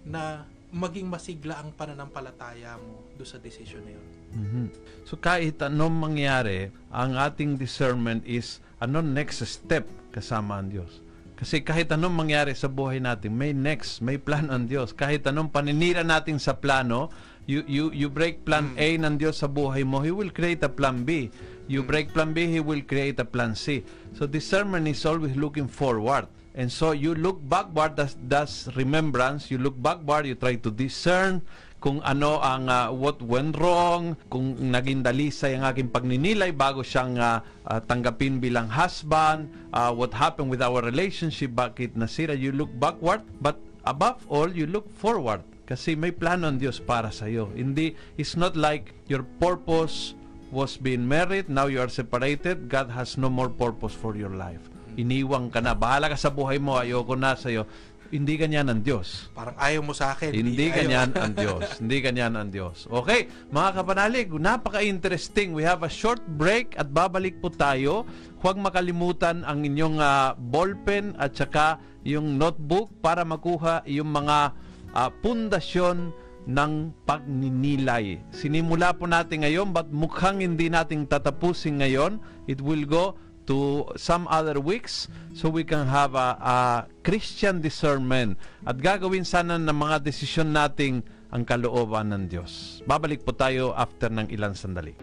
[0.07, 0.43] na
[0.75, 4.07] maging masigla ang pananampalataya mo do sa desisyon na yun.
[4.35, 4.65] Mhm.
[5.07, 11.05] So kahit anong mangyari, ang ating discernment is ano next step kasama ang Diyos.
[11.35, 14.95] Kasi kahit anong mangyari sa buhay natin, may next, may plan ang Diyos.
[14.95, 17.11] Kahit anong paninira natin sa plano,
[17.43, 20.71] you you you break plan A ng Diyos sa buhay mo, He will create a
[20.71, 21.27] plan B.
[21.67, 23.83] You break plan B, He will create a plan C.
[24.13, 26.27] So discernment is always looking forward.
[26.55, 29.51] And so you look backward, that's, that's remembrance.
[29.51, 31.43] You look backward, you try to discern
[31.85, 37.13] kung ano ang uh, what went wrong, kung naging dalisay ang aking pagninilay bago siyang
[37.21, 42.33] uh, uh, tanggapin bilang husband, uh, what happened with our relationship, bakit nasira.
[42.33, 45.45] You look backward, but above all, you look forward.
[45.69, 47.53] Kasi may plano ng Diyos para sa iyo.
[47.53, 50.17] Hindi, it's not like your purpose
[50.55, 54.63] was being married, now you are separated, God has no more purpose for your life.
[54.95, 57.67] Iniwang ka na, bahala ka sa buhay mo, ayoko na sa iyo.
[58.15, 59.27] hindi ganyan ang Diyos.
[59.33, 60.31] Parang ayaw mo sa akin.
[60.31, 60.77] Hindi ayaw.
[60.77, 61.63] ganyan ang Diyos.
[61.81, 62.87] Hindi ganyan ang Diyos.
[62.87, 65.51] Okay, mga kapanalig, napaka-interesting.
[65.51, 68.07] We have a short break at babalik po tayo.
[68.39, 74.53] Huwag makalimutan ang inyong ah, ballpen at saka yung notebook para makuha yung mga
[74.93, 76.13] ah, pundasyon
[76.45, 78.21] ng pagninilay.
[78.29, 82.21] Sinimula po natin ngayon but mukhang hindi natin tatapusin ngayon.
[82.45, 86.57] It will go to some other weeks so we can have a, a
[87.05, 92.81] Christian discernment at gagawin sana ng mga desisyon nating ang kalooban ng Diyos.
[92.85, 94.95] Babalik po tayo after ng ilang sandali.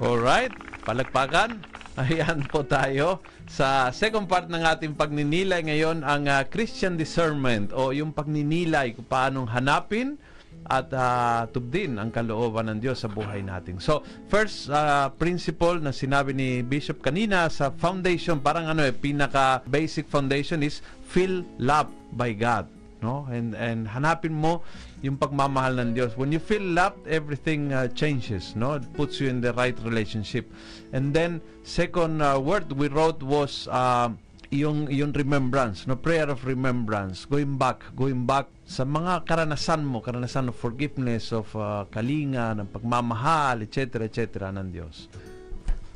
[0.00, 0.52] Alright,
[0.84, 1.62] palagpakan.
[1.96, 7.88] Ayan po tayo sa second part ng ating pagninilay ngayon ang ah, Christian discernment o
[7.88, 10.20] yung pagninilay kung paanong hanapin
[10.66, 13.78] at ah, tubdin ang kalooban ng Diyos sa buhay natin.
[13.78, 19.62] So, first ah, principle na sinabi ni Bishop kanina sa foundation, parang ano eh, pinaka
[19.66, 22.66] basic foundation is feel loved by God
[23.06, 23.28] no?
[23.30, 24.66] And and hanapin mo
[25.04, 26.16] yung pagmamahal ng Diyos.
[26.16, 28.80] When you feel loved everything uh, changes no?
[28.80, 30.48] It puts you in the right relationship.
[30.92, 34.10] And then second uh, word we wrote was uh,
[34.50, 35.96] yung yung remembrance no?
[35.96, 41.46] Prayer of remembrance going back going back sa mga karanasan mo karanasan of forgiveness of
[41.54, 45.06] uh, kalinga ng pagmamahal etc etc ng Diyos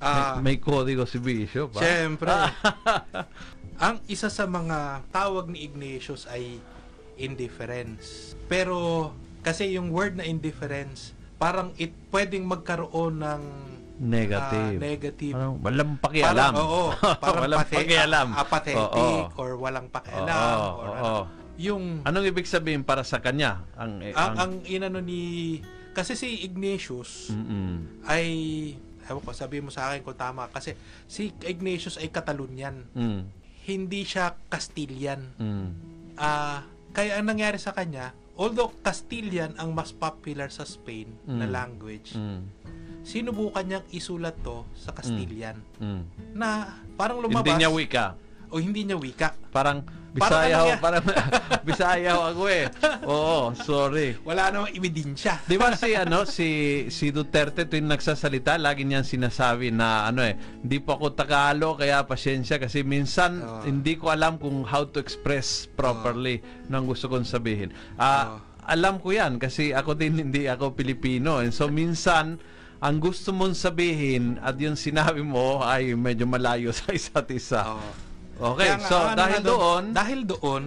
[0.00, 1.84] Ah, may, may kodigo si Bishop ah.
[1.84, 2.32] Siyempre.
[3.84, 6.56] ang isa sa mga tawag ni Ignatius ay
[7.20, 8.32] indifference.
[8.48, 9.12] Pero
[9.44, 13.42] kasi yung word na indifference, parang it pwedeng magkaroon ng
[14.00, 15.34] negative ah, negative.
[15.36, 16.52] Parang walang pakialam.
[16.56, 16.82] Parang, oo,
[17.22, 18.28] parang walang pate- pakialam.
[18.32, 19.36] apathetic Oo.
[19.36, 20.96] or walang pakialam Oo, or oo.
[20.96, 21.39] ano.
[21.60, 23.60] Yung Anong ibig sabihin para sa kanya?
[23.76, 25.60] Ang, eh, ang, ang inano ni
[25.92, 28.06] kasi si Ignatius Mm-mm.
[28.06, 28.24] ay
[29.10, 30.72] ewan ko sabihin mo sa akin kung tama kasi
[31.04, 32.86] si Ignatius ay Catalonian.
[32.94, 33.26] Mm.
[33.66, 35.20] Hindi siya Castilian.
[35.36, 35.68] Mm.
[36.14, 41.52] Ah, kaya ang nangyari sa kanya, although Castilian ang mas popular sa Spain na Mm.
[41.52, 42.40] language, Mm.
[43.02, 46.02] sinubukan niyang isulat to sa Castilian Mm.
[46.38, 48.14] na parang lumabas Hindi niya wika.
[48.50, 49.32] O hindi niya wika.
[49.50, 51.04] Parang Parang Bisaya ano ho, parang
[51.70, 52.64] Bisaya ho ako eh.
[53.06, 54.18] Oo, sorry.
[54.26, 55.38] Wala namang ebidensya.
[55.46, 56.48] Di ba si ano si
[56.90, 62.02] si Duterte tuwing nagsasalita lagi niyang sinasabi na ano eh hindi po ako Tagalog kaya
[62.02, 63.62] pasyensya kasi minsan Oo.
[63.62, 67.70] hindi ko alam kung how to express properly ng gusto kong sabihin.
[67.94, 68.66] Ah Oo.
[68.66, 72.42] alam ko 'yan kasi ako din hindi ako Pilipino and so minsan
[72.82, 77.78] ang gusto mong sabihin at yung sinabi mo ay medyo malayo sa isa't isa.
[77.78, 78.09] Oo.
[78.40, 80.64] Okay, Kaya so ano dahil nga doon, dahil doon,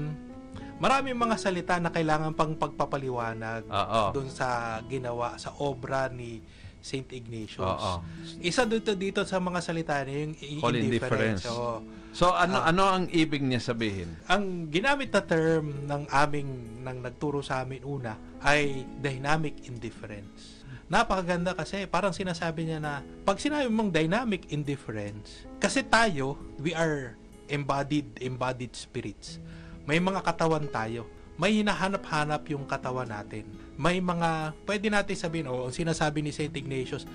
[0.78, 4.02] maraming mga salita na kailangan pang pagpapaliwanag Oo.
[4.14, 6.38] doon sa ginawa sa obra ni
[6.78, 7.64] Saint Ignatius.
[7.64, 8.04] Oo.
[8.44, 11.42] Isa dito dito sa mga salita niya yung Call indifference.
[11.42, 11.44] indifference.
[11.50, 11.76] Oo.
[12.14, 12.70] so ano Ah.
[12.70, 14.06] ano ang ibig niya sabihin?
[14.30, 16.50] Ang ginamit na term ng aming
[16.86, 18.14] ng nagturo sa amin una
[18.46, 20.62] ay dynamic indifference.
[20.92, 27.18] Napakaganda kasi parang sinasabi niya na pag sinabi mong dynamic indifference, kasi tayo, we are
[27.48, 29.40] embodied, embodied spirits.
[29.84, 31.08] May mga katawan tayo.
[31.34, 33.50] May hinahanap-hanap yung katawan natin.
[33.74, 36.54] May mga, pwede natin sabihin, o ang sinasabi ni St.
[36.54, 37.10] Ignatius,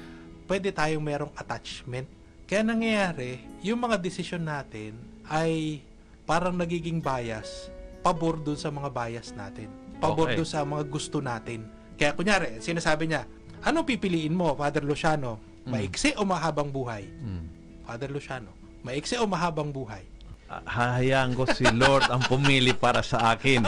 [0.51, 2.11] pwede tayong merong attachment.
[2.49, 4.97] Kaya nangyayari, yung mga desisyon natin
[5.29, 5.85] ay
[6.27, 7.71] parang nagiging bias,
[8.03, 9.71] pabor dun sa mga bias natin.
[10.03, 10.37] Pabor Okay.
[10.41, 11.69] dun sa mga gusto natin.
[11.95, 13.23] Kaya kunyari, sinasabi niya,
[13.63, 15.39] anong pipiliin mo, Father Luciano?
[15.69, 17.05] Maiksi o mahabang buhay?
[17.05, 17.45] Hmm.
[17.85, 20.01] Father Luciano, maiksi o mahabang buhay?
[20.49, 23.61] Ah, hahayaan ko si Lord ang pumili para sa akin.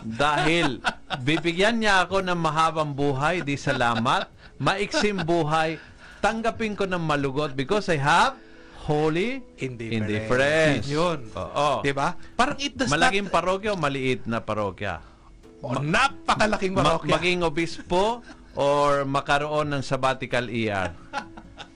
[0.00, 0.78] Dahil
[1.20, 4.30] bibigyan niya ako ng mahabang buhay, di salamat.
[4.56, 5.82] Maiksim buhay,
[6.18, 8.38] tanggapin ko ng malugot because I have
[8.80, 9.94] holy Indifference.
[9.96, 10.84] indifference.
[10.86, 11.18] Yun.
[11.34, 11.82] Oo.
[11.82, 12.14] 'Di ba?
[12.34, 13.34] Parang it does Malaking not...
[13.34, 15.02] parokya o maliit na parokya?
[15.62, 17.10] Oh, napakalaking Ma- parokya.
[17.12, 18.22] maging obispo
[18.54, 20.94] or makaroon ng sabbatical ER?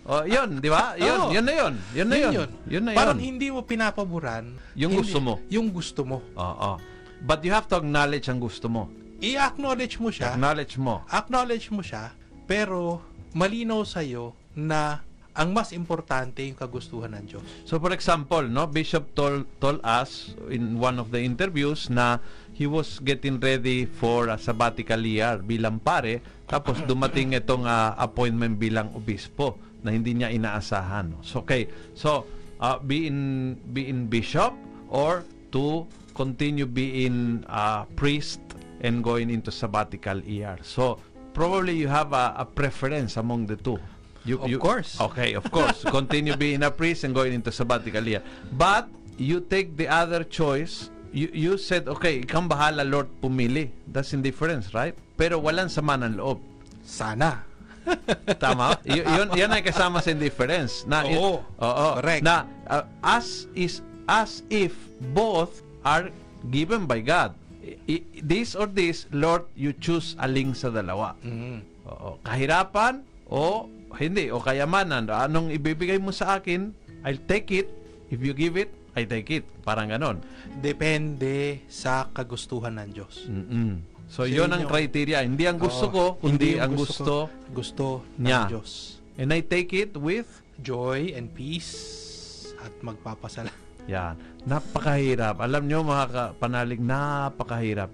[0.07, 0.95] Oh, yun, di ba?
[0.95, 1.31] Yun, Oo.
[1.35, 1.75] yun na yun.
[1.91, 2.33] Yun na yun.
[2.71, 2.99] Yun na yun.
[3.03, 5.35] Parang hindi mo pinapaboran Yung hindi- gusto mo.
[5.51, 6.23] Yung gusto mo.
[6.39, 6.79] Oo.
[7.27, 8.87] But you have to acknowledge ang gusto mo.
[9.19, 10.39] I-acknowledge mo siya.
[10.39, 11.03] Acknowledge mo.
[11.11, 12.15] acknowledge mo siya,
[12.47, 13.03] pero
[13.35, 15.03] malinaw sa'yo na
[15.37, 17.45] ang mas importante yung kagustuhan ng Diyos.
[17.67, 22.23] So for example, no, Bishop told, told us in one of the interviews na
[22.57, 28.57] he was getting ready for a sabbatical year bilang pare, tapos dumating itong ah, appointment
[28.57, 31.15] bilang obispo na hindi niya inaasahan.
[31.15, 31.23] no.
[31.23, 32.27] So okay, so
[32.59, 34.51] uh, be in be in bishop
[34.91, 35.23] or
[35.55, 35.87] to
[36.19, 38.43] continue being a priest
[38.83, 40.59] and going into sabbatical year.
[40.67, 40.99] So
[41.33, 43.79] probably you have a, a preference among the two.
[44.27, 44.99] You, Of you- course.
[44.99, 45.87] Okay, of course.
[45.99, 48.27] Continue being a priest and going into sabbatical year.
[48.51, 53.73] But you take the other choice you, you said, okay, ikaw ang bahala, Lord, pumili.
[53.89, 54.93] That's indifference, right?
[55.17, 56.45] Pero walang sama ng loob.
[56.85, 57.41] Sana.
[58.43, 58.77] Tama?
[58.83, 60.83] y- yun, yun ay kasama sa indifference.
[60.85, 61.43] Na, Oo.
[61.43, 61.87] Oo.
[61.99, 62.23] Correct.
[62.23, 64.75] Na, uh, as is, as if
[65.13, 66.11] both are
[66.49, 67.35] given by God.
[67.63, 71.15] I- i- this or this, Lord, you choose aling sa dalawa.
[71.21, 71.63] Mm.
[71.87, 72.19] Oo.
[72.23, 75.09] Kahirapan o hindi, o kayamanan.
[75.09, 76.71] Anong ibibigay mo sa akin,
[77.03, 77.71] I'll take it.
[78.07, 79.45] If you give it, I take it.
[79.61, 80.23] Parang ganon.
[80.57, 83.29] Depende sa kagustuhan ng Diyos.
[83.29, 83.96] Mm-mm.
[84.07, 85.23] So, Sa yun ang criteria.
[85.27, 87.15] Hindi ang gusto Oo, ko, kundi yung ang gusto gusto.
[87.27, 87.51] ko.
[87.53, 87.85] Gusto
[88.17, 88.47] niya.
[88.47, 88.71] ng Diyos.
[89.19, 90.29] And I take it with
[90.63, 91.75] Joy and peace
[92.63, 93.51] at magpapasala.
[93.87, 94.19] Yan.
[94.47, 95.39] Napakahirap.
[95.39, 97.91] Alam nyo mga kapanalig, napakahirap.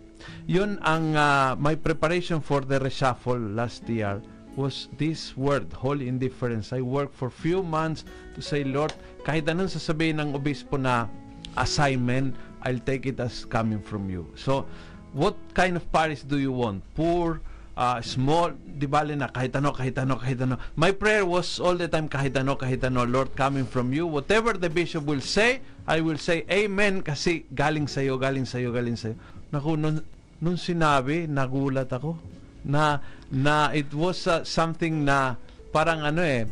[0.46, 4.22] Yun ang ah, my preparation for the reshuffle last year
[4.54, 6.72] was this word, holy indifference.
[6.72, 8.04] I worked for few months
[8.36, 8.92] to say, Lord,
[9.24, 11.08] kahit anong sasabihin ng obispo na
[11.56, 14.28] assignment, I'll take it as coming from you.
[14.36, 14.68] So,
[15.12, 16.82] what kind of parish do you want?
[16.96, 17.40] Poor,
[17.76, 20.56] uh, small, di bale na kahit ano, kahit ano, kahit ano.
[20.76, 24.08] My prayer was all the time kahit ano, kahit ano, Lord, coming from you.
[24.08, 28.60] Whatever the bishop will say, I will say amen kasi galing sa iyo, galing sa
[28.60, 29.16] iyo, galing sa iyo.
[29.52, 30.00] Naku, nung,
[30.40, 32.16] nung sinabi, nagulat ako
[32.62, 35.34] na na it was uh, something na
[35.74, 36.46] parang ano eh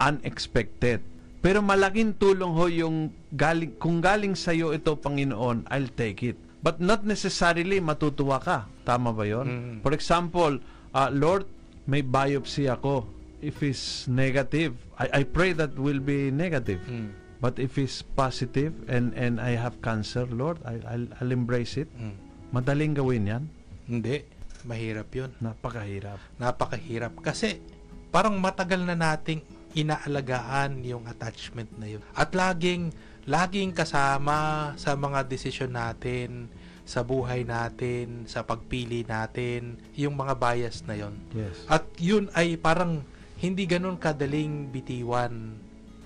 [0.00, 1.04] unexpected.
[1.44, 6.38] Pero malaking tulong ho yung galing kung galing sa iyo ito Panginoon, I'll take it.
[6.64, 8.64] But not necessarily matutuwa ka.
[8.88, 9.46] Tama ba 'yon?
[9.46, 9.76] Mm.
[9.84, 10.64] For example,
[10.96, 11.44] uh, Lord,
[11.84, 13.04] may biopsy ako.
[13.44, 16.80] If it's negative, I, I pray that will be negative.
[16.88, 17.12] Mm.
[17.44, 21.92] But if it's positive and and I have cancer, Lord, I, I'll, I'll embrace it.
[22.00, 22.16] Mm.
[22.56, 23.44] Madaling gawin 'yan.
[23.84, 24.24] Hindi.
[24.64, 25.36] Mahirap yun.
[25.44, 26.16] Napakahirap.
[26.40, 27.12] Napakahirap.
[27.20, 27.60] Kasi
[28.08, 29.44] parang matagal na nating
[29.76, 32.02] inaalagaan yung attachment na yun.
[32.16, 32.94] At laging,
[33.24, 36.48] laging kasama sa mga desisyon natin,
[36.84, 41.16] sa buhay natin, sa pagpili natin, yung mga bias na yun.
[41.32, 41.64] Yes.
[41.64, 43.00] At yun ay parang
[43.40, 45.56] hindi ganun kadaling bitiwan.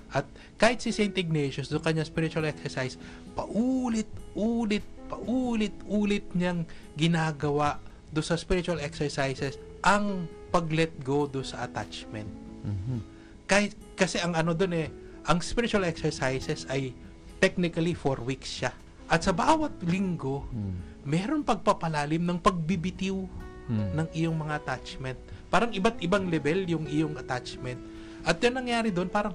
[0.09, 1.13] At kahit si St.
[1.13, 2.95] Ignatius, doon kanya spiritual exercise,
[3.35, 6.63] paulit-ulit, paulit-ulit niyang
[6.95, 7.77] ginagawa
[8.09, 12.27] do sa spiritual exercises ang pag-let go do sa attachment.
[12.65, 12.99] Mhm.
[13.45, 14.89] Kahit, kasi ang ano doon eh,
[15.29, 16.95] ang spiritual exercises ay
[17.39, 18.71] technically 4 weeks siya.
[19.09, 20.73] At sa bawat linggo, Mm.
[21.03, 23.17] meron pagpapalalim ng pagbibitiw
[23.65, 23.89] Mm.
[23.95, 25.17] ng iyong mga attachment.
[25.49, 27.79] Parang iba't ibang level yung iyong attachment.
[28.21, 29.33] At yan nangyari doon, parang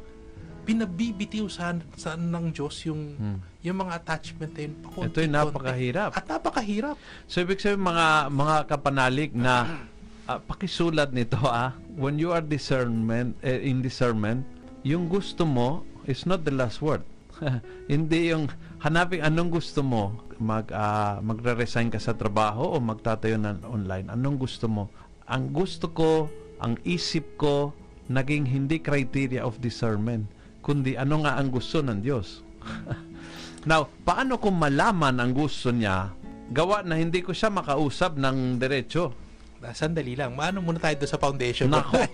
[0.64, 3.38] pinabibitiw sa, sa ng Diyos yung Mm.
[3.64, 4.74] yung mga attachment na yun.
[4.80, 5.12] pakunti-kunti.
[5.12, 6.10] Ito'y napakahirap.
[6.12, 6.96] At napakahirap.
[7.26, 9.54] So ibig sabihin mga mga kapanalig na
[10.28, 14.44] ah, pakisulat nito ah when you are discernment eh, in discernment
[14.80, 17.00] yung gusto mo is not the last word.
[17.92, 18.50] Hindi yung
[18.82, 24.10] hanapin anong gusto mo mag ah, magre-resign ka sa trabaho o magtatayo ng online.
[24.10, 24.90] Anong gusto mo?
[25.30, 26.26] Ang gusto ko,
[26.58, 27.70] ang isip ko
[28.10, 30.28] naging hindi criteria of discernment
[30.64, 32.40] kundi ano nga ang gusto ng Diyos.
[33.68, 36.12] Now, paano kung malaman ang gusto niya,
[36.52, 39.12] gawa na hindi ko siya makausap ng diretso?
[39.64, 40.36] Ah, Sandali lang.
[40.36, 41.72] Maano muna tayo doon sa foundation.
[41.72, 41.96] Nako.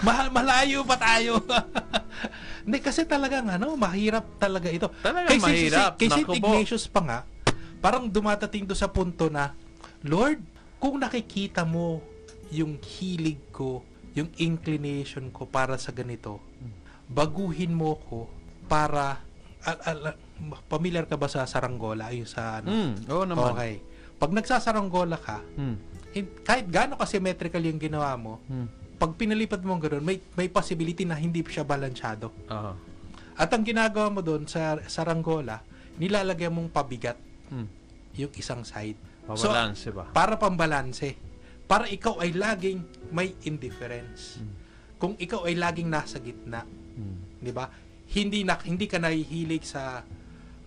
[0.00, 1.42] Mahal, malayo pa tayo.
[2.64, 4.88] Hindi, kasi talagang ano, mahirap talaga ito.
[5.00, 5.92] Talagang si- mahirap.
[5.94, 6.26] Si, kay St.
[6.26, 6.34] Po.
[6.34, 7.18] Ignatius pa nga,
[7.78, 9.52] parang dumatating to sa punto na,
[10.02, 10.40] Lord,
[10.76, 12.00] kung nakikita mo
[12.48, 16.42] yung hilig ko, yung inclination ko para sa ganito,
[17.06, 18.26] baguhin mo ko
[18.66, 19.22] para
[19.60, 20.18] al- al-
[20.66, 22.08] familiar ka ba sa saranggola?
[22.08, 22.68] Ayun sa ano?
[22.70, 23.52] Hmm, oo naman.
[23.52, 23.74] Okay.
[24.16, 25.40] Pag nagsasaranggola ka,
[26.10, 28.79] hin- kahit gaano ka symmetrical yung ginawa mo, hmm.
[29.00, 32.28] Pag pinalipat mo gano'n, may, may possibility na hindi siya balansyado.
[32.52, 32.72] Oo.
[33.40, 35.64] At ang ginagawa mo doon sa saranggola,
[35.96, 37.16] nilalagyan mong pabigat
[37.48, 37.66] Hmm.
[38.14, 38.94] yung isang side.
[39.24, 40.04] Pabalanse ba?
[40.12, 41.16] Para pambalanse.
[41.64, 44.36] Para ikaw ay laging may indifference.
[44.38, 44.52] Hmm.
[45.00, 47.40] Kung ikaw ay laging nasa gitna, Hmm.
[47.40, 47.72] 'di ba?
[48.12, 50.04] Hindi na hindi ka nahihilig sa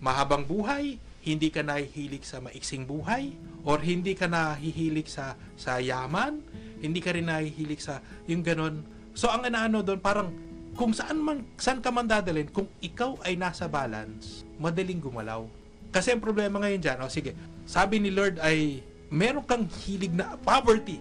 [0.02, 3.32] mahabang buhay, hindi ka nahihilig sa maiksing buhay,
[3.64, 6.42] or hindi ka nahihilig sa sa yaman,
[6.84, 8.84] hindi ka rin nahihilig sa yung ganon.
[9.16, 10.28] So ang ano doon parang
[10.76, 15.48] kung saan man saan ka man dadalhin, kung ikaw ay nasa balance, madaling gumalaw.
[15.88, 17.32] Kasi ang problema ngayon diyan, oh sige,
[17.64, 21.00] sabi ni Lord ay meron kang hilig na poverty.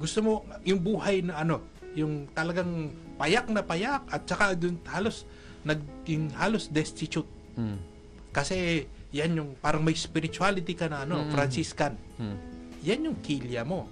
[0.00, 0.32] Gusto mo
[0.64, 1.62] yung buhay na ano,
[1.94, 5.28] yung talagang payak na payak at saka dun halos
[5.62, 7.28] naging halos destitute.
[7.54, 7.76] Hmm.
[8.32, 11.30] Kasi yan yung parang may spirituality ka na ano, Mm.
[11.34, 11.98] Franciscan.
[12.16, 12.38] Hmm.
[12.86, 13.90] Yan yung kilya mo.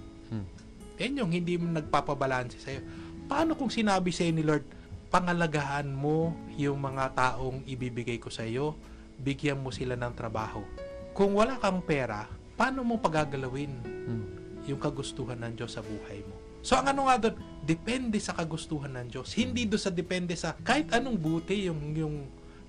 [0.99, 1.07] Hmm.
[1.07, 2.83] Yan yung hindi mo nagpapabalanse sa'yo.
[3.31, 4.67] Paano kung sinabi sa'yo ni Lord,
[5.07, 8.75] pangalagahan mo yung mga taong ibibigay ko sa'yo,
[9.15, 10.59] bigyan mo sila ng trabaho.
[11.09, 14.23] kung wala kang pera, paano mo pagagalawin Mm.
[14.71, 16.31] yung kagustuhan ng Diyos sa buhay mo?
[16.63, 19.35] So ang ano nga doon, depende sa kagustuhan ng Diyos.
[19.35, 22.15] Hindi doon sa depende sa kahit anong buti yung yung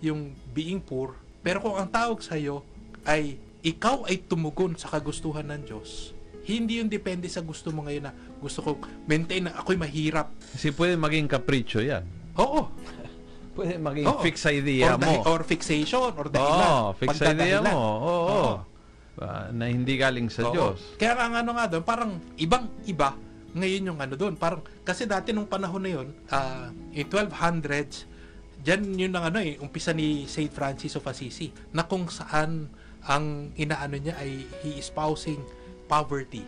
[0.03, 0.20] yung
[0.51, 1.14] being poor.
[1.47, 2.66] Pero kung ang tawag sa iyo
[3.07, 6.11] ay ikaw ay tumugon sa kagustuhan ng Diyos,
[6.59, 8.71] hindi yung depende sa gusto mo ngayon na gusto ko
[9.07, 10.33] maintain na ako'y mahirap.
[10.57, 12.05] Kasi pwede maging kapritsyo yan.
[12.41, 12.67] Oo.
[13.57, 14.23] Pwede maging Oo.
[14.23, 15.13] fixed idea or, mo.
[15.27, 16.71] or fixation or dahilan.
[16.71, 17.75] Oo, fixed idea mo.
[17.75, 18.15] Oo.
[18.31, 18.53] Oo.
[19.21, 20.55] Ah, na hindi galing sa Oo.
[20.55, 20.97] Diyos.
[20.97, 23.13] Kaya nga ang ano nga doon, parang ibang iba
[23.53, 24.39] ngayon yung ano doon.
[24.39, 28.07] Parang, kasi dati nung panahon na yun, ah, in 1200s,
[28.63, 30.53] dyan yun ang ano eh, umpisa ni St.
[30.55, 32.71] Francis of Assisi, na kung saan
[33.09, 35.41] ang inaano niya ay he espousing
[35.91, 36.47] poverty.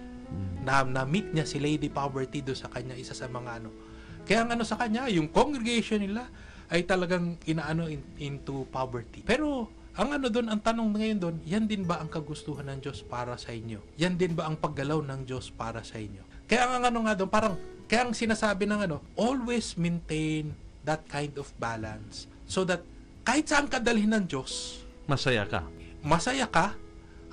[0.63, 3.75] Na, na-meet niya si Lady Poverty doon sa kanya, isa sa mga ano.
[4.23, 6.31] Kaya ang ano sa kanya, yung congregation nila
[6.71, 9.27] ay talagang inaano in- into poverty.
[9.27, 13.03] Pero ang ano doon, ang tanong ngayon doon, yan din ba ang kagustuhan ng Diyos
[13.03, 13.83] para sa inyo?
[13.99, 16.23] Yan din ba ang paggalaw ng Diyos para sa inyo?
[16.47, 20.55] Kaya ang ano nga doon, parang, kaya ang sinasabi ng ano, always maintain
[20.87, 22.81] that kind of balance so that
[23.23, 25.67] kahit saan ka dalhin ng Diyos, Masaya ka.
[26.01, 26.73] masaya ka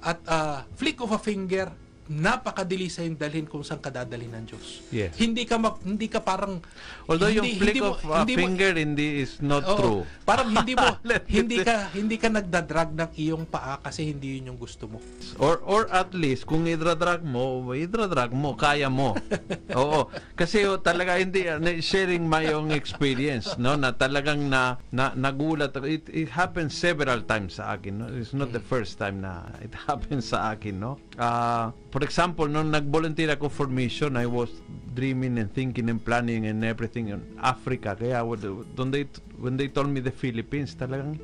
[0.02, 1.70] at ah, flick of a finger
[2.10, 4.82] napakadali sa yung dalhin kung saan ka dadalhin ng Diyos.
[4.90, 5.14] Yes.
[5.14, 6.58] Hindi ka mag, hindi ka parang
[7.06, 9.78] Although yung hindi- flick hindi mo- of a hindi mo- finger hindi is not Oo,
[9.78, 10.02] true.
[10.26, 10.98] Parang hindi mo
[11.38, 14.98] hindi ka hindi ka nagdadrag ng iyong paa kasi hindi yun yung gusto mo.
[15.38, 19.14] Or or at least kung idradrag mo, idradrag mo, kaya mo.
[19.80, 20.10] Oo.
[20.34, 25.78] Kasi oh, talaga hindi uh, sharing my own experience, no, na talagang na, na nagulat.
[25.86, 28.06] It, it happens several times sa akin, no.
[28.10, 30.98] It's not the first time na it happens sa akin, no.
[31.20, 34.50] Ah, for example, for mission, I was
[34.96, 37.96] dreaming and thinking and planning and everything in Africa.
[38.00, 39.04] Kaya when they
[39.38, 41.20] when they told me the Philippines, talagang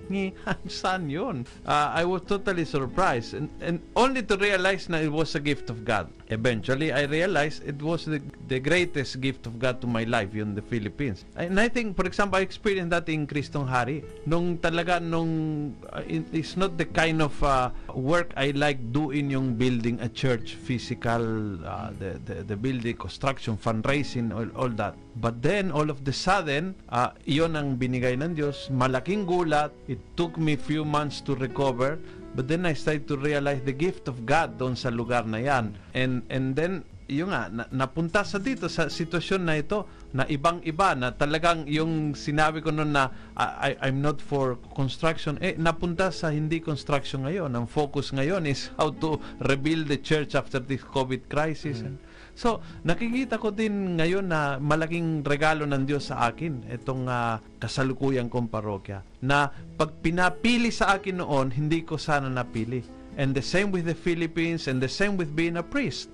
[0.68, 1.48] saan yun?
[1.66, 5.70] Uh, I was totally surprised and, and only to realize na it was a gift
[5.70, 6.12] of God.
[6.28, 10.56] Eventually, I realized it was the, the greatest gift of God to my life, yun,
[10.56, 11.24] the Philippines.
[11.36, 14.04] And I think, for example, I experienced that in Kristong Hari.
[14.26, 19.30] Nung talaga, nung, uh, it- it's not the kind of uh, work I like doing
[19.30, 24.96] yung building a church, physical, uh, the, the, the building, construction, fundraising, all, all that.
[25.16, 28.68] But then, all of the sudden, uh, iyon ang binigay ng Diyos.
[28.74, 29.72] Malaking gulat.
[29.88, 32.00] It took me few months to recover.
[32.36, 35.72] But then I started to realize the gift of God doon sa lugar na yan.
[35.96, 41.00] And, and then, yung nga, na, napunta sa dito, sa sitwasyon na ito, na ibang-iba,
[41.00, 43.08] na talagang yung sinabi ko noon na
[43.40, 47.56] I, I'm not for construction, eh, napunta sa hindi construction ngayon.
[47.56, 51.88] Ang focus ngayon is how to rebuild the church after this COVID crisis.
[51.88, 52.04] And,
[52.36, 58.28] So, nakikita ko din ngayon na malaking regalo ng Diyos sa akin itong ah, kasalukuyang
[58.28, 59.48] kong parokya na
[59.80, 62.84] pag pinapili sa akin noon, hindi ko sana napili.
[63.16, 66.12] And the same with the Philippines and the same with being a priest.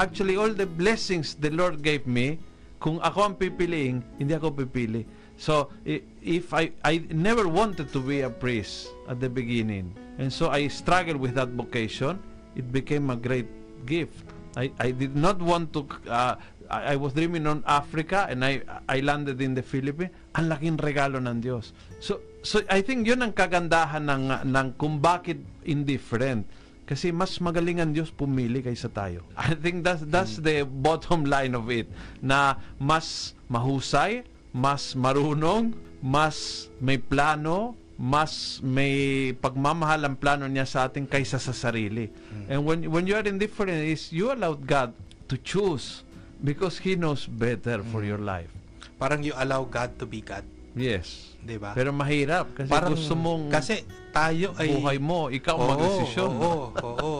[0.00, 2.40] Actually, all the blessings the Lord gave me,
[2.80, 5.04] kung ako ang pipiliin, hindi ako pipili.
[5.36, 9.92] So, if I, I never wanted to be a priest at the beginning.
[10.20, 12.20] And so I struggled with that vocation.
[12.56, 13.48] It became a great
[13.84, 14.39] gift.
[14.58, 16.34] I, I did not want to uh,
[16.70, 20.10] I, I was dreaming on Africa and I I landed in the Philippines.
[20.38, 21.74] Ang laking regalo ng Diyos.
[21.98, 26.46] So so I think 'yun ang kagandahan ng ng kung bakit indifferent.
[26.90, 29.22] Kasi mas magaling ang Diyos pumili kaysa tayo.
[29.38, 31.86] I think that's that's the bottom line of it
[32.18, 40.88] na mas mahusay, mas marunong, mas may plano, mas may pagmamahal ang plano niya sa
[40.88, 42.08] atin kaysa sa sarili.
[42.48, 44.96] And when when you are indifferent is you allowed God
[45.28, 46.00] to choose
[46.40, 48.48] because he knows better for your life.
[48.96, 51.36] Parang you allow God to be God, Yes.
[51.44, 51.76] 'di ba?
[51.76, 53.84] Pero mahirap kasi parang gusto mong kasi
[54.16, 56.30] tayo ay buhay mo, ikaw Oo, magdesisyon.
[56.40, 57.12] Oo, oo.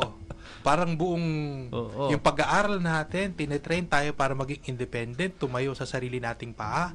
[0.64, 1.28] Parang buong
[1.72, 2.08] Oo.
[2.08, 6.92] yung pag-aaral natin, tinetrain tayo para maging independent, tumayo sa sarili nating paa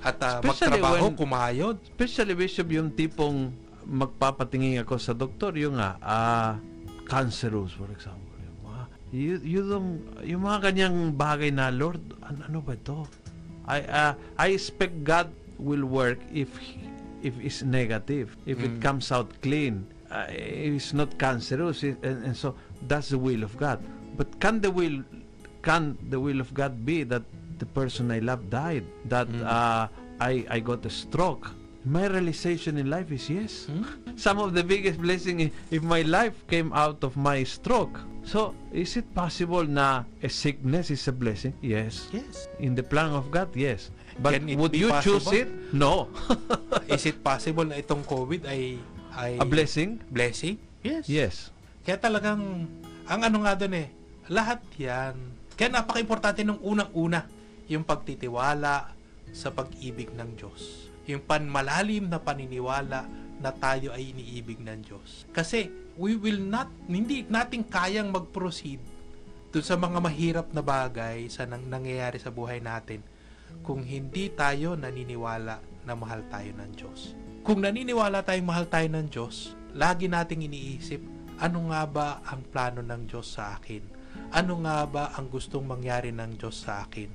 [0.00, 1.76] at Especially magtrabaho, when- kumayod.
[1.82, 3.50] Especially Bishop yung tipong
[3.82, 6.54] magpapatingin ako sa doktor yung nga ah
[7.08, 8.36] cancerous for example.
[8.36, 9.92] Yung mga, you, you don't,
[10.22, 13.08] yung mga kanyang bagay na Lord, ano, ano ba ito?
[13.64, 16.48] I ah, I expect God will work if
[17.20, 18.84] if it's negative, if it Mm.
[18.84, 22.54] comes out clean, uh, if it's not cancerous, it- and, and so
[22.86, 23.80] that's the will of God.
[24.14, 25.02] But can the will
[25.60, 27.24] can the will of God be that
[27.58, 29.42] the person I love died, that Mm.
[29.42, 29.86] uh,
[30.18, 31.50] I I got a stroke?
[31.88, 33.70] My realization in life is yes.
[33.70, 33.86] Hmm?
[34.18, 37.96] Some of the biggest blessing if my life came out of my stroke.
[38.28, 41.56] So, is it possible na a sickness is a blessing?
[41.64, 42.12] Yes.
[42.12, 42.44] Yes.
[42.60, 43.88] In the plan of God, yes.
[44.20, 45.38] But would you choose possible?
[45.38, 45.48] it?
[45.72, 46.10] No.
[46.92, 48.76] Is it possible na itong COVID ay
[49.14, 50.02] ay a blessing?
[50.10, 50.58] blessing?
[50.82, 51.06] Yes.
[51.08, 51.34] Yes.
[51.86, 52.66] Kaya talagang,
[53.06, 53.88] ang ano nga doon eh,
[54.28, 55.14] lahat yan.
[55.54, 57.30] Kaya napaka-importante nung unang-una,
[57.68, 58.96] yung pagtitiwala
[59.30, 60.88] sa pag-ibig ng Diyos.
[61.04, 63.04] Yung panmalalim na paniniwala
[63.38, 65.28] na tayo ay iniibig ng Diyos.
[65.30, 68.80] Kasi we will not, hindi natin kayang mag-proceed
[69.48, 73.00] dun sa mga mahirap na bagay sa nang, nangyayari sa buhay natin
[73.64, 77.16] kung hindi tayo naniniwala na mahal tayo ng Diyos.
[77.40, 81.00] Kung naniniwala tayong mahal tayo ng Diyos, lagi nating iniisip,
[81.40, 83.80] ano nga ba ang plano ng Diyos sa akin?
[84.36, 87.08] Ano nga ba ang gustong mangyari ng Diyos sa akin?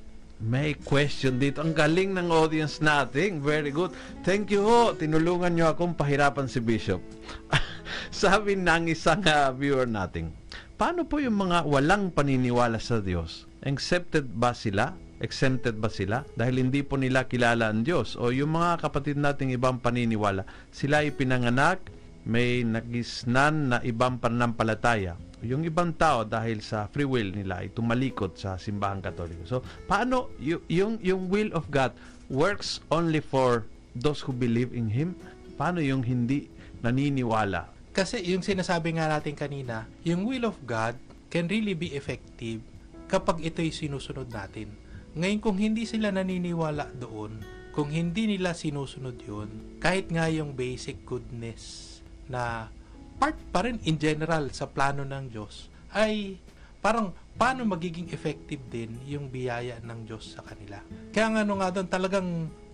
[0.44, 1.64] May question dito.
[1.64, 3.40] Ang galing ng audience natin.
[3.40, 3.96] Very good.
[4.28, 4.92] Thank you ho.
[4.92, 7.00] Tinulungan nyo akong pahirapan si Bishop.
[8.12, 10.36] Sabi ng isang uh, viewer natin,
[10.76, 13.48] paano po yung mga walang paniniwala sa Diyos?
[13.64, 14.92] Accepted ba sila?
[15.24, 16.28] Exempted ba sila?
[16.36, 18.20] Dahil hindi po nila kilala ang Diyos.
[18.20, 20.44] O yung mga kapatid nating ibang paniniwala,
[20.76, 21.80] sila ay pinanganak,
[22.28, 28.40] may nagisnan na ibang pananampalataya yung ibang tao dahil sa free will nila ay tumalikod
[28.40, 29.44] sa simbahang katoliko.
[29.44, 31.92] So, paano yung yung will of God
[32.32, 35.20] works only for those who believe in him?
[35.60, 36.48] Paano yung hindi
[36.82, 37.70] naniniwala?
[37.94, 40.98] Kasi yung sinasabi nga natin kanina, yung will of God
[41.30, 42.64] can really be effective
[43.06, 44.74] kapag ito'y sinusunod natin.
[45.14, 47.38] Ngayon kung hindi sila naniniwala doon,
[47.74, 52.74] kung hindi nila sinusunod yun, kahit nga yung basic goodness na
[53.18, 56.38] part pa rin in general sa plano ng Diyos, ay
[56.84, 60.84] parang paano magiging effective din yung biyaya ng Diyos sa kanila.
[61.16, 62.30] Kaya nga ano nga doon talagang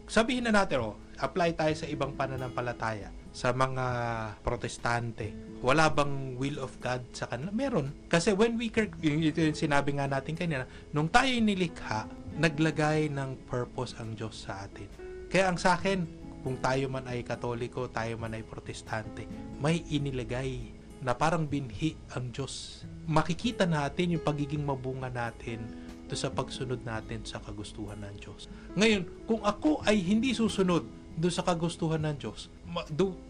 [0.09, 3.85] sabihin na natin, oh, apply tayo sa ibang pananampalataya sa mga
[4.41, 5.31] protestante.
[5.61, 7.53] Wala bang will of God sa kanila?
[7.53, 7.93] Meron.
[8.09, 12.09] Kasi when we, ito yung sinabi nga natin kanina, nung tayo nilikha,
[12.39, 14.89] naglagay ng purpose ang Diyos sa atin.
[15.29, 19.27] Kaya ang sa akin, kung tayo man ay katoliko, tayo man ay protestante,
[19.59, 22.83] may inilagay na parang binhi ang Diyos.
[23.07, 25.63] Makikita natin yung pagiging mabunga natin
[26.09, 28.49] do sa pagsunod natin sa kagustuhan ng Diyos.
[28.73, 30.83] Ngayon, kung ako ay hindi susunod
[31.15, 32.49] do sa kagustuhan ng Diyos,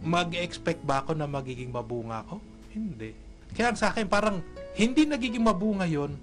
[0.00, 2.40] mag-expect ba ako na magiging mabunga ako?
[2.72, 3.12] Hindi.
[3.52, 4.40] Kaya sa akin, parang
[4.78, 6.14] hindi nagiging mabunga yon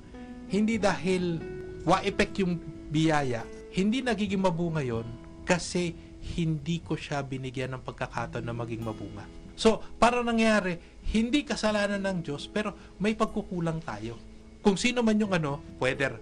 [0.48, 1.44] hindi dahil
[1.84, 2.56] wa-effect yung
[2.88, 3.44] biyaya,
[3.76, 5.04] hindi nagiging mabunga yon
[5.44, 5.92] kasi
[6.36, 9.24] hindi ko siya binigyan ng pagkakataon na maging mabunga.
[9.58, 10.78] So, para nangyari,
[11.16, 14.20] hindi kasalanan ng Diyos, pero may pagkukulang tayo.
[14.62, 16.20] Kung sino man yung ano, whether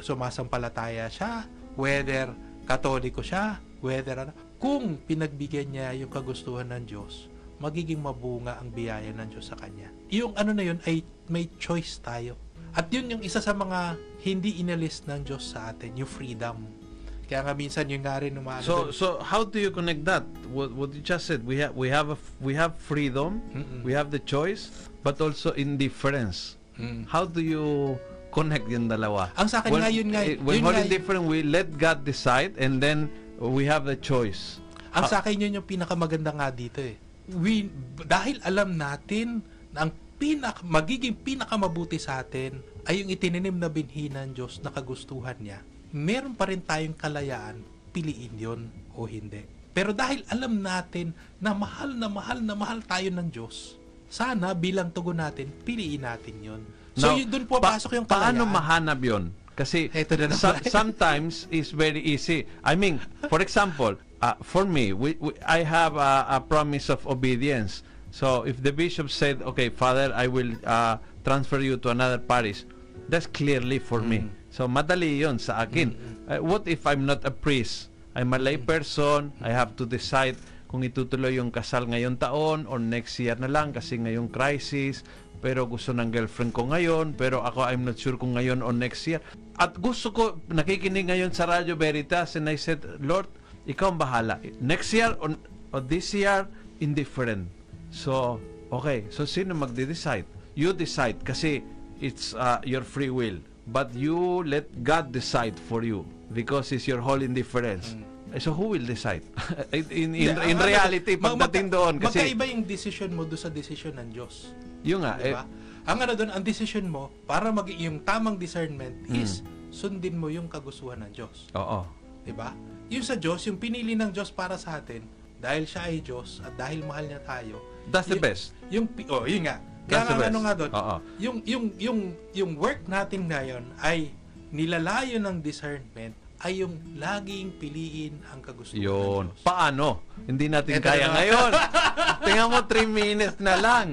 [0.00, 1.44] sumasampalataya siya,
[1.76, 2.32] whether
[2.64, 7.28] katoliko siya, whether ano, kung pinagbigyan niya yung kagustuhan ng Diyos,
[7.60, 9.92] magiging mabunga ang biyaya ng Diyos sa kanya.
[10.12, 12.36] Yung ano na yun ay may choice tayo.
[12.76, 16.85] At yun yung isa sa mga hindi inalis ng Diyos sa atin, yung freedom.
[17.26, 20.22] Kaya nga minsan yung nga rin umaano So so how do you connect that?
[20.46, 23.82] What, what you just said, we have we have a, we have freedom, Mm-mm.
[23.82, 24.70] we have the choice,
[25.02, 26.54] but also indifference.
[26.78, 27.10] Mm.
[27.10, 27.98] How do you
[28.30, 29.34] connect yung dalawa?
[29.34, 32.06] Ang sa akin nga, yun nga, eh, When yun holding nga- different, we let God
[32.06, 33.10] decide and then
[33.42, 34.62] we have the choice.
[34.94, 35.10] Ang Ah.
[35.10, 36.94] sa akin yun yung pinakamaganda nga dito eh.
[37.26, 37.66] We,
[38.06, 39.42] dahil alam natin
[39.74, 44.70] na ang pinak, magiging pinakamabuti sa atin ay yung itininim na binhi ng Diyos na
[44.70, 45.58] kagustuhan niya.
[45.96, 47.56] Meron pa rin tayong kalayaan,
[47.96, 48.60] piliin yon
[48.92, 49.40] o hindi.
[49.72, 53.80] Pero dahil alam natin na mahal na mahal na mahal tayo ng Diyos,
[54.12, 56.62] sana bilang tugon natin, piliin natin yon.
[57.00, 58.36] So Now, yun doon po pa- pasok yung kalayaan.
[58.36, 59.24] Paano mahanap yon?
[59.56, 62.44] Kasi Eto na so- sometimes it's very easy.
[62.60, 63.00] I mean,
[63.32, 67.80] for example, uh, for me, we, we, I have a, a promise of obedience.
[68.12, 72.68] So if the bishop said, "Okay, Father, I will uh, transfer you to another parish,"
[73.08, 74.28] that's clearly for me.
[74.56, 75.92] So madali yon sa akin.
[76.24, 77.92] Uh, what if I'm not a priest?
[78.16, 79.28] I'm a lay person.
[79.44, 83.76] I have to decide kung itutuloy yung kasal ngayong taon or next year na lang
[83.76, 85.04] kasi ngayong crisis.
[85.44, 89.04] Pero gusto ng girlfriend ko ngayon pero ako I'm not sure kung ngayon or next
[89.04, 89.20] year.
[89.60, 93.28] At gusto ko nakikinig ngayon sa Radio Veritas and I said Lord
[93.68, 94.40] ikaw ang bahala.
[94.64, 95.36] Next year or,
[95.76, 96.48] or this year
[96.80, 97.52] indifferent.
[97.92, 98.40] So
[98.72, 99.04] okay.
[99.12, 100.24] So sino magde-decide?
[100.56, 101.60] You decide kasi
[102.00, 103.36] it's uh, your free will
[103.66, 107.94] but you let God decide for you because it's your whole indifference
[108.26, 109.22] Eh, so who will decide
[109.70, 113.22] in in, in, Hindi, in ano, reality mag- pagdating doon kasi Magkaiba yung decision mo
[113.22, 114.50] doon sa decision ng Diyos.
[114.82, 115.46] yung nga eh, Diba?
[115.86, 119.14] ang ano doon, ang decision mo, para mag yung tamang discernment Hmm.
[119.14, 121.46] is sundin mo yung kagustuhan ng Diyos.
[121.52, 121.86] oo
[122.22, 122.50] Diba?
[122.90, 125.06] Yung sa Diyos, yung pinili ng Diyos para sa atin,
[125.38, 127.62] dahil siya ay Diyos at dahil mahal niya tayo.
[127.86, 128.44] That's the yung- best.
[128.66, 129.62] Yung, oh, yun nga.
[129.86, 130.28] Kaya That's best.
[130.28, 130.96] ano nga doon, Oo.
[131.16, 131.98] yung, yung, yung,
[132.34, 134.10] yung work natin ngayon ay
[134.50, 139.24] nilalayo ng discernment ay yung laging piliin ang kagustuhan Yun.
[139.24, 139.42] ng Diyos.
[139.42, 140.04] Paano?
[140.20, 141.14] Hindi natin Eto kaya na.
[141.16, 141.50] ngayon.
[142.26, 143.86] Tingnan mo, 3 minutes na lang.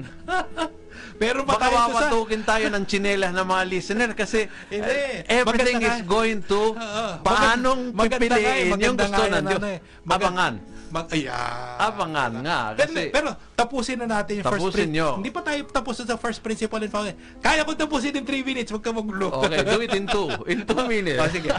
[1.14, 4.92] Pero Baka tayo sa- mapatukin tayo ng tsinelas ng mga listener kasi Hindi.
[4.92, 6.74] eh, everything is going to
[7.22, 9.62] paanong Maganda- maganda nga eh, pipiliin yung gusto ng Diyos.
[9.62, 9.78] ano eh.
[10.04, 10.54] Abangan.
[10.94, 11.74] Mag, ayan.
[11.74, 13.28] Abangan nga, Pero, kasi- pero
[13.58, 15.18] tapusin na natin yung first nyo.
[15.18, 17.18] Hindi pa tayo tapos sa first principle and foundation.
[17.42, 19.26] Kaya ko tapusin in 3 minutes, wag ka magulo.
[19.42, 20.30] Okay, do it in two.
[20.46, 21.18] In two minutes.
[21.18, 21.50] Oh, sige.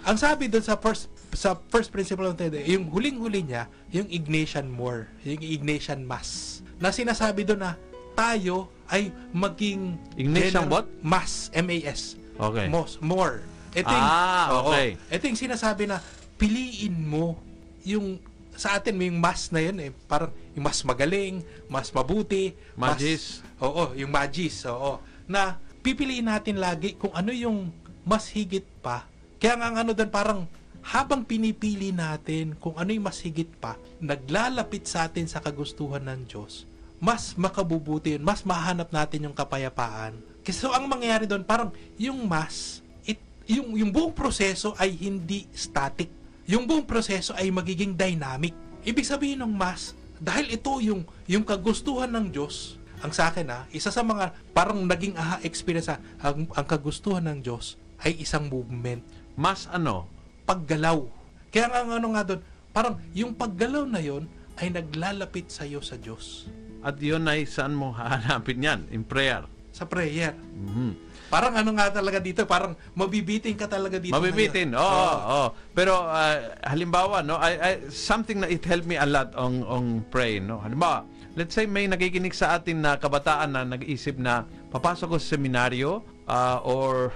[0.00, 4.64] Ang sabi doon sa first sa first principle of the yung huling-huli niya, yung Ignatian
[4.66, 6.64] more, yung Ignatian mass.
[6.80, 7.76] Na sinasabi doon na
[8.16, 10.88] tayo ay maging Ignatian what?
[11.04, 12.16] Mass, M-A-S.
[12.34, 12.64] Okay.
[12.66, 13.44] Mos, more.
[13.70, 14.72] Ito yung, Ah, oo.
[14.72, 14.96] okay.
[15.06, 16.00] ito yung sinasabi na
[16.34, 17.36] piliin mo
[17.84, 18.16] yung
[18.60, 19.90] sa atin may mas na yun eh.
[20.04, 21.40] Parang yung mas magaling
[21.72, 23.40] mas mabuti Magis.
[23.40, 25.00] mas, oo yung magis oo.
[25.24, 27.72] Na pipiliin natin lagi kung ano yung
[28.04, 29.08] mas higit pa.
[29.40, 30.40] Kaya nga ano doon parang
[30.84, 36.24] habang pinipili natin kung ano yung mas higit pa naglalapit sa atin sa kagustuhan ng
[36.24, 36.64] Diyos
[37.00, 40.16] mas makabubuti yun mas mahanap natin yung kapayapaan.
[40.40, 45.48] Kasi so ang mangyayari doon parang yung mas it, yung yung buong proseso ay hindi
[45.52, 46.19] static
[46.50, 48.50] yung buong proseso ay magiging dynamic.
[48.82, 53.70] Ibig sabihin ng mas, dahil ito yung, yung kagustuhan ng Diyos, ang sa akin ha,
[53.70, 58.50] isa sa mga parang naging aha experience ha, ang, ang kagustuhan ng Diyos ay isang
[58.50, 59.06] movement,
[59.38, 60.10] Mas ano?
[60.42, 61.06] paggalaw.
[61.54, 62.40] Kaya nga ano nga doon,
[62.74, 64.26] parang yung paggalaw na yon
[64.58, 66.50] ay naglalapit sa iyo sa Diyos.
[66.82, 68.80] At yun ay saan mo hahanapin yan?
[68.90, 69.46] In prayer.
[69.70, 70.34] Sa prayer.
[70.34, 71.09] Mhm.
[71.30, 74.18] Parang ano nga talaga dito, parang mabibiting ka talaga dito.
[74.18, 74.74] Mabibitin.
[74.74, 75.14] Oo, ngayon.
[75.14, 75.30] oo.
[75.30, 75.46] oo.
[75.72, 80.02] Pero ah, halimbawa, no, I, I, something na it helped me a lot on on
[80.10, 80.58] pray, no.
[80.58, 81.06] Halimbawa,
[81.38, 84.42] let's say may nakikinig sa atin na kabataan na nag-isip na
[84.74, 87.14] papasok ko sa seminaryo ah, or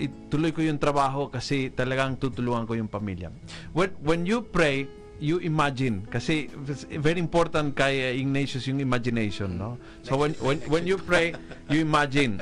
[0.00, 3.28] ituloy ko yung trabaho kasi talagang tutulungan ko yung pamilya.
[3.76, 4.88] When when you pray,
[5.20, 6.48] you imagine kasi
[6.96, 9.76] very important kay uh, Ignatius yung imagination, no?
[10.00, 11.36] So when when when you pray,
[11.68, 12.40] you imagine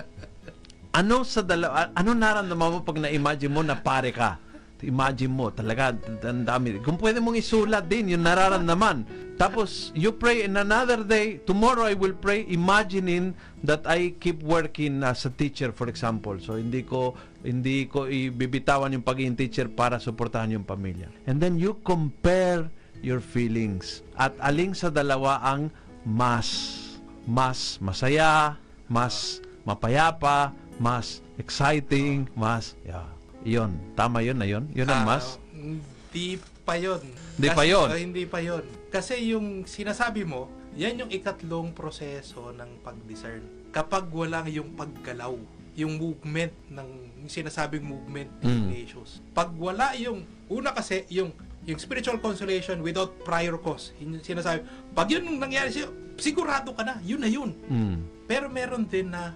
[0.93, 4.41] ano sa dalawa, ano nararamdaman mo pag na-imagine mo na pare ka?
[4.79, 5.91] Imagine mo, talaga,
[6.23, 6.79] ang dami.
[6.79, 9.03] Kung pwede mong isulat din yung nararamdaman.
[9.35, 13.35] Tapos, you pray in another day, tomorrow I will pray imagining
[13.67, 16.39] that I keep working as a teacher, for example.
[16.39, 21.11] So, hindi ko, hindi ko ibibitawan yung pagiging teacher para suportahan yung pamilya.
[21.27, 22.71] And then, you compare
[23.03, 24.07] your feelings.
[24.15, 25.75] At aling sa dalawa ang
[26.07, 26.79] mas,
[27.27, 28.55] mas masaya,
[28.87, 33.07] mas mapayapa, mas exciting, mas yeah.
[33.43, 34.67] Iyon, tama 'yon na 'yon.
[34.75, 35.39] 'Yun ang Ah, mas.
[35.55, 36.99] Hindi pa yun.
[37.39, 37.87] Hindi pa yun?
[37.87, 38.65] ah, hindi pa yun.
[38.89, 43.43] Kasi yung sinasabi mo, yan yung ikatlong proseso ng pag-discern.
[43.71, 45.39] Kapag wala yung paggalaw,
[45.79, 46.89] yung movement ng
[47.23, 48.75] yung sinasabing movement Mm.
[48.75, 49.23] Ignatius.
[49.31, 51.31] Pag wala yung una kasi yung
[51.63, 53.93] yung spiritual consolation without prior cause.
[54.03, 54.65] Yun yung sinasabi.
[54.91, 57.53] Pag yun ang nangyari sa'yo, sigurado ka na, yun na yun.
[57.71, 57.97] Mm.
[58.27, 59.31] Pero meron din na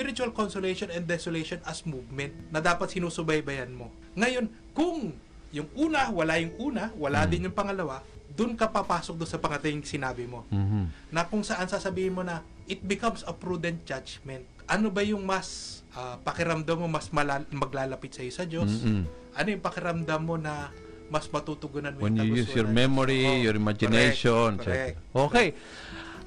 [0.00, 3.92] spiritual consolation and desolation as movement na dapat sinusubaybayan mo.
[4.16, 5.12] Ngayon, kung
[5.52, 8.00] yung una, wala yung una, wala din yung pangalawa,
[8.32, 10.48] dun ka papasok doon sa pangating sinabi mo.
[10.48, 11.12] Mhm.
[11.12, 14.48] Na kung saan sasabihin mo na it becomes a prudent judgment.
[14.64, 18.70] Ano ba yung mas ah, pakiramdam mo mas malal- maglalapit sa iyo sa Diyos?
[18.80, 19.04] Mm-mm.
[19.36, 20.72] Ano yung pakiramdam mo na
[21.10, 25.28] mas matutugunan mo When yung you use your memory, Oo, your imagination, correct, correct.
[25.28, 25.48] Okay.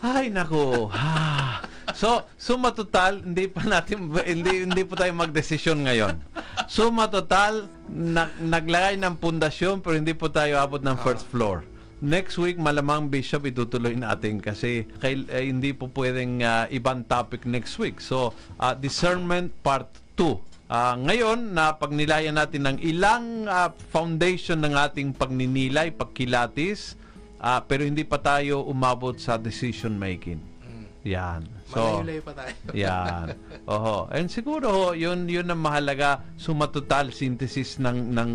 [0.04, 0.92] Ay nako.
[0.92, 1.64] Ah.
[1.96, 6.20] So, suma total, hindi pa natin hindi hindi po tayo magdesisyon ngayon.
[6.68, 11.64] Suma total, nag, naglagay ng pundasyon pero hindi po tayo abot ng first floor.
[12.04, 17.48] Next week, malamang Bishop, itutuloy natin kasi kay, eh, hindi po pwedeng ah, ibang topic
[17.48, 18.04] next week.
[18.04, 19.88] So, ah, discernment part
[20.20, 20.36] 2.
[20.68, 27.00] Ah, ngayon, na pagnilayan natin ng ilang ah, foundation ng ating pagninilay, pagkilatis,
[27.44, 30.40] ah, pero hindi pa tayo umabot sa decision making.
[30.64, 30.86] Mm.
[31.04, 31.42] Yan.
[31.68, 32.54] So, Malayo-layo pa tayo.
[32.88, 33.28] yan.
[33.68, 34.08] Oho.
[34.08, 38.32] And siguro ho, yun yun ang mahalaga sumatotal synthesis ng ng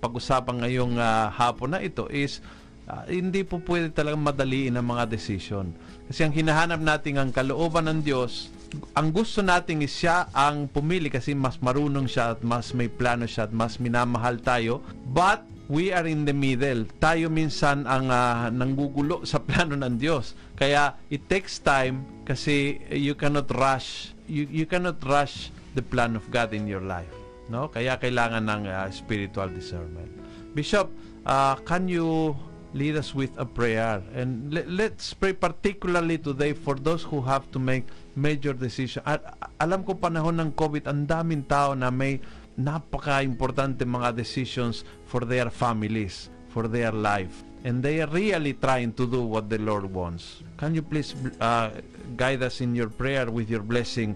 [0.00, 2.40] pag-usapan ngayong ah, hapon na ito is
[2.88, 5.76] ah, hindi po pwede talagang madaliin ang mga decision.
[6.08, 8.48] Kasi ang hinahanap natin ang kalooban ng Diyos,
[8.94, 13.26] ang gusto natin is siya ang pumili kasi mas marunong siya at mas may plano
[13.26, 14.82] siya at mas minamahal tayo.
[15.06, 16.86] But we are in the middle.
[17.02, 20.34] Tayo minsan ang ah, nanggugulo sa plano ng Diyos.
[20.54, 26.26] Kaya it takes time kasi you cannot rush you you cannot rush the plan of
[26.30, 27.10] God in your life.
[27.46, 27.70] No?
[27.70, 30.10] Kaya kailangan ng ah, spiritual discernment.
[30.56, 30.88] Bishop,
[31.26, 32.34] ah, can you
[32.74, 34.02] lead us with a prayer?
[34.14, 37.86] And le- let's pray particularly today for those who have to make
[38.16, 39.04] major decision.
[39.04, 39.22] At
[39.60, 42.18] alam ko panahon ng COVID, ang daming tao na may
[42.56, 47.44] napaka-importante mga decisions for their families, for their life.
[47.66, 50.40] And they are really trying to do what the Lord wants.
[50.56, 51.74] Can you please uh,
[52.14, 54.14] guide us in your prayer with your blessing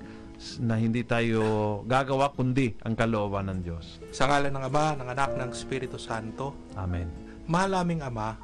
[0.57, 4.01] na hindi tayo gagawa kundi ang kalooban ng Diyos.
[4.09, 7.12] Sa ngalan ng Ama, ng Anak, ng Espiritu Santo, Amen.
[7.45, 8.41] Mahal aming Ama,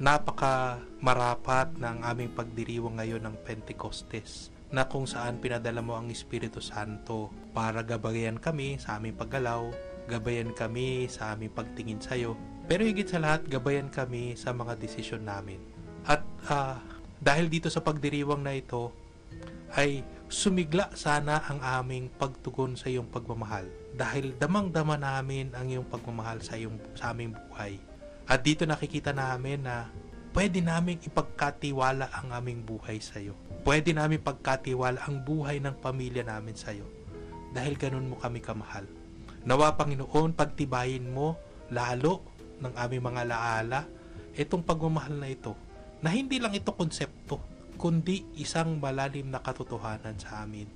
[0.00, 6.64] napaka marapat ng aming pagdiriwang ngayon ng Pentecostes na kung saan pinadala mo ang Espiritu
[6.64, 9.70] Santo para gabayan kami sa aming paggalaw,
[10.10, 12.34] gabayan kami sa aming pagtingin sa iyo,
[12.66, 15.62] pero higit sa lahat, gabayan kami sa mga desisyon namin.
[16.04, 16.82] At ah,
[17.22, 18.92] dahil dito sa pagdiriwang na ito,
[19.74, 23.66] ay sumigla sana ang aming pagtugon sa iyong pagmamahal.
[23.94, 27.78] Dahil damang-dama namin ang iyong pagmamahal sa, iyong, sa aming buhay.
[28.24, 29.88] At dito nakikita namin na
[30.32, 33.36] pwede naming ipagkatiwala ang aming buhay sa iyo.
[33.62, 36.88] Pwede namin pagkatiwala ang buhay ng pamilya namin sa iyo.
[37.54, 38.84] Dahil ganun mo kami kamahal.
[39.46, 41.38] Nawa Panginoon, pagtibayin mo
[41.70, 42.26] lalo
[42.58, 43.80] ng aming mga laala
[44.34, 45.54] itong pagmamahal na ito.
[46.02, 47.38] Na hindi lang ito konsepto,
[47.78, 50.66] kundi isang malalim na katotohanan sa amin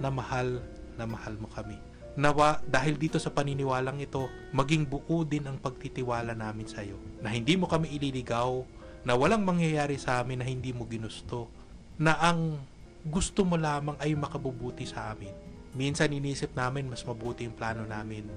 [0.00, 0.64] na mahal
[0.98, 1.78] na mahal mo kami.
[2.14, 6.98] Nawa dahil dito sa paniniwalang ito, maging buo din ang pagtitiwala namin sa iyo.
[7.20, 8.62] Na hindi mo kami ililigaw,
[9.04, 11.50] na walang mangyayari sa amin na hindi mo ginusto,
[11.98, 12.56] na ang
[13.04, 15.34] gusto mo lamang ay makabubuti sa amin.
[15.74, 18.30] Minsan inisip namin mas mabuti yung plano namin,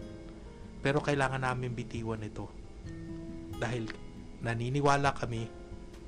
[0.82, 2.50] pero kailangan namin bitiwan ito.
[3.58, 3.90] Dahil
[4.42, 5.46] naniniwala kami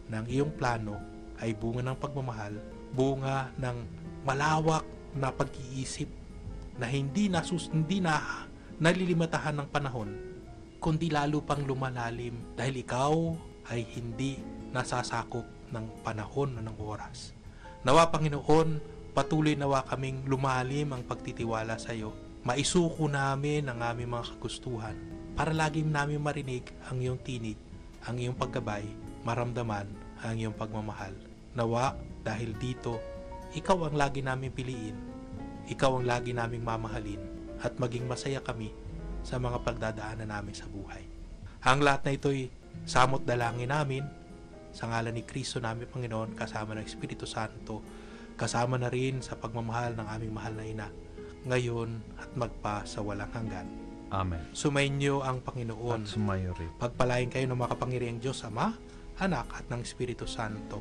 [0.10, 0.98] na ang iyong plano
[1.38, 2.54] ay bunga ng pagmamahal,
[2.94, 3.78] bunga ng
[4.26, 6.10] malawak na pag-iisip
[6.82, 8.46] na hindi nasus hindi na
[8.80, 10.10] nalilimatahan ng panahon
[10.80, 13.14] kundi lalo pang lumalalim dahil ikaw
[13.68, 14.40] ay hindi
[14.72, 15.44] nasasakop
[15.76, 17.36] ng panahon o ng oras.
[17.84, 18.80] Nawa Panginoon,
[19.20, 22.16] patuloy nawa kaming lumalim ang pagtitiwala sa iyo.
[22.48, 24.96] Maisuko namin ang aming mga kagustuhan
[25.36, 27.60] para laging namin marinig ang iyong tinig,
[28.08, 28.88] ang iyong paggabay,
[29.28, 29.92] maramdaman
[30.24, 31.12] ang iyong pagmamahal.
[31.52, 32.96] Nawa, dahil dito,
[33.52, 35.10] ikaw ang lagi namin piliin
[35.70, 37.22] ikaw ang lagi naming mamahalin
[37.62, 38.74] at maging masaya kami
[39.22, 41.06] sa mga pagdadaanan namin sa buhay.
[41.62, 42.50] Ang lahat na ito'y
[42.90, 44.02] samot dalangin namin
[44.74, 47.86] sa ngalan ni Kristo namin Panginoon kasama ng Espiritu Santo
[48.40, 50.88] kasama na rin sa pagmamahal ng aming mahal na ina
[51.44, 53.68] ngayon at magpa sa walang hanggan.
[54.10, 54.42] Amen.
[54.56, 56.02] Sumainyo ang At Panginoon.
[56.08, 56.72] sumayo rin.
[56.82, 58.74] Pagpalain kayo ng makapangyarihang Diyos Ama,
[59.20, 60.80] Anak at ng Espiritu Santo.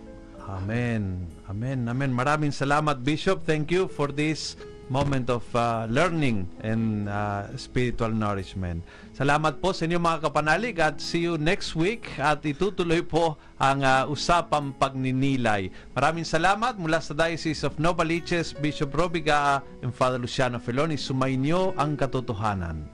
[0.49, 1.29] Amen.
[1.51, 1.85] Amen.
[1.85, 2.11] Amen.
[2.15, 3.45] Maraming salamat, Bishop.
[3.45, 4.57] Thank you for this
[4.89, 8.81] moment of uh, learning and uh, spiritual nourishment.
[9.19, 13.83] Salamat po sa inyong mga kapanalig at see you next week at itutuloy po ang
[13.83, 15.75] uh, usapang pagninilay.
[15.91, 20.95] Maraming salamat mula sa Diocese of Novaliches, Bishop Robiga and Father Luciano Feloni.
[20.95, 22.87] Sumainyo ang katotohanan.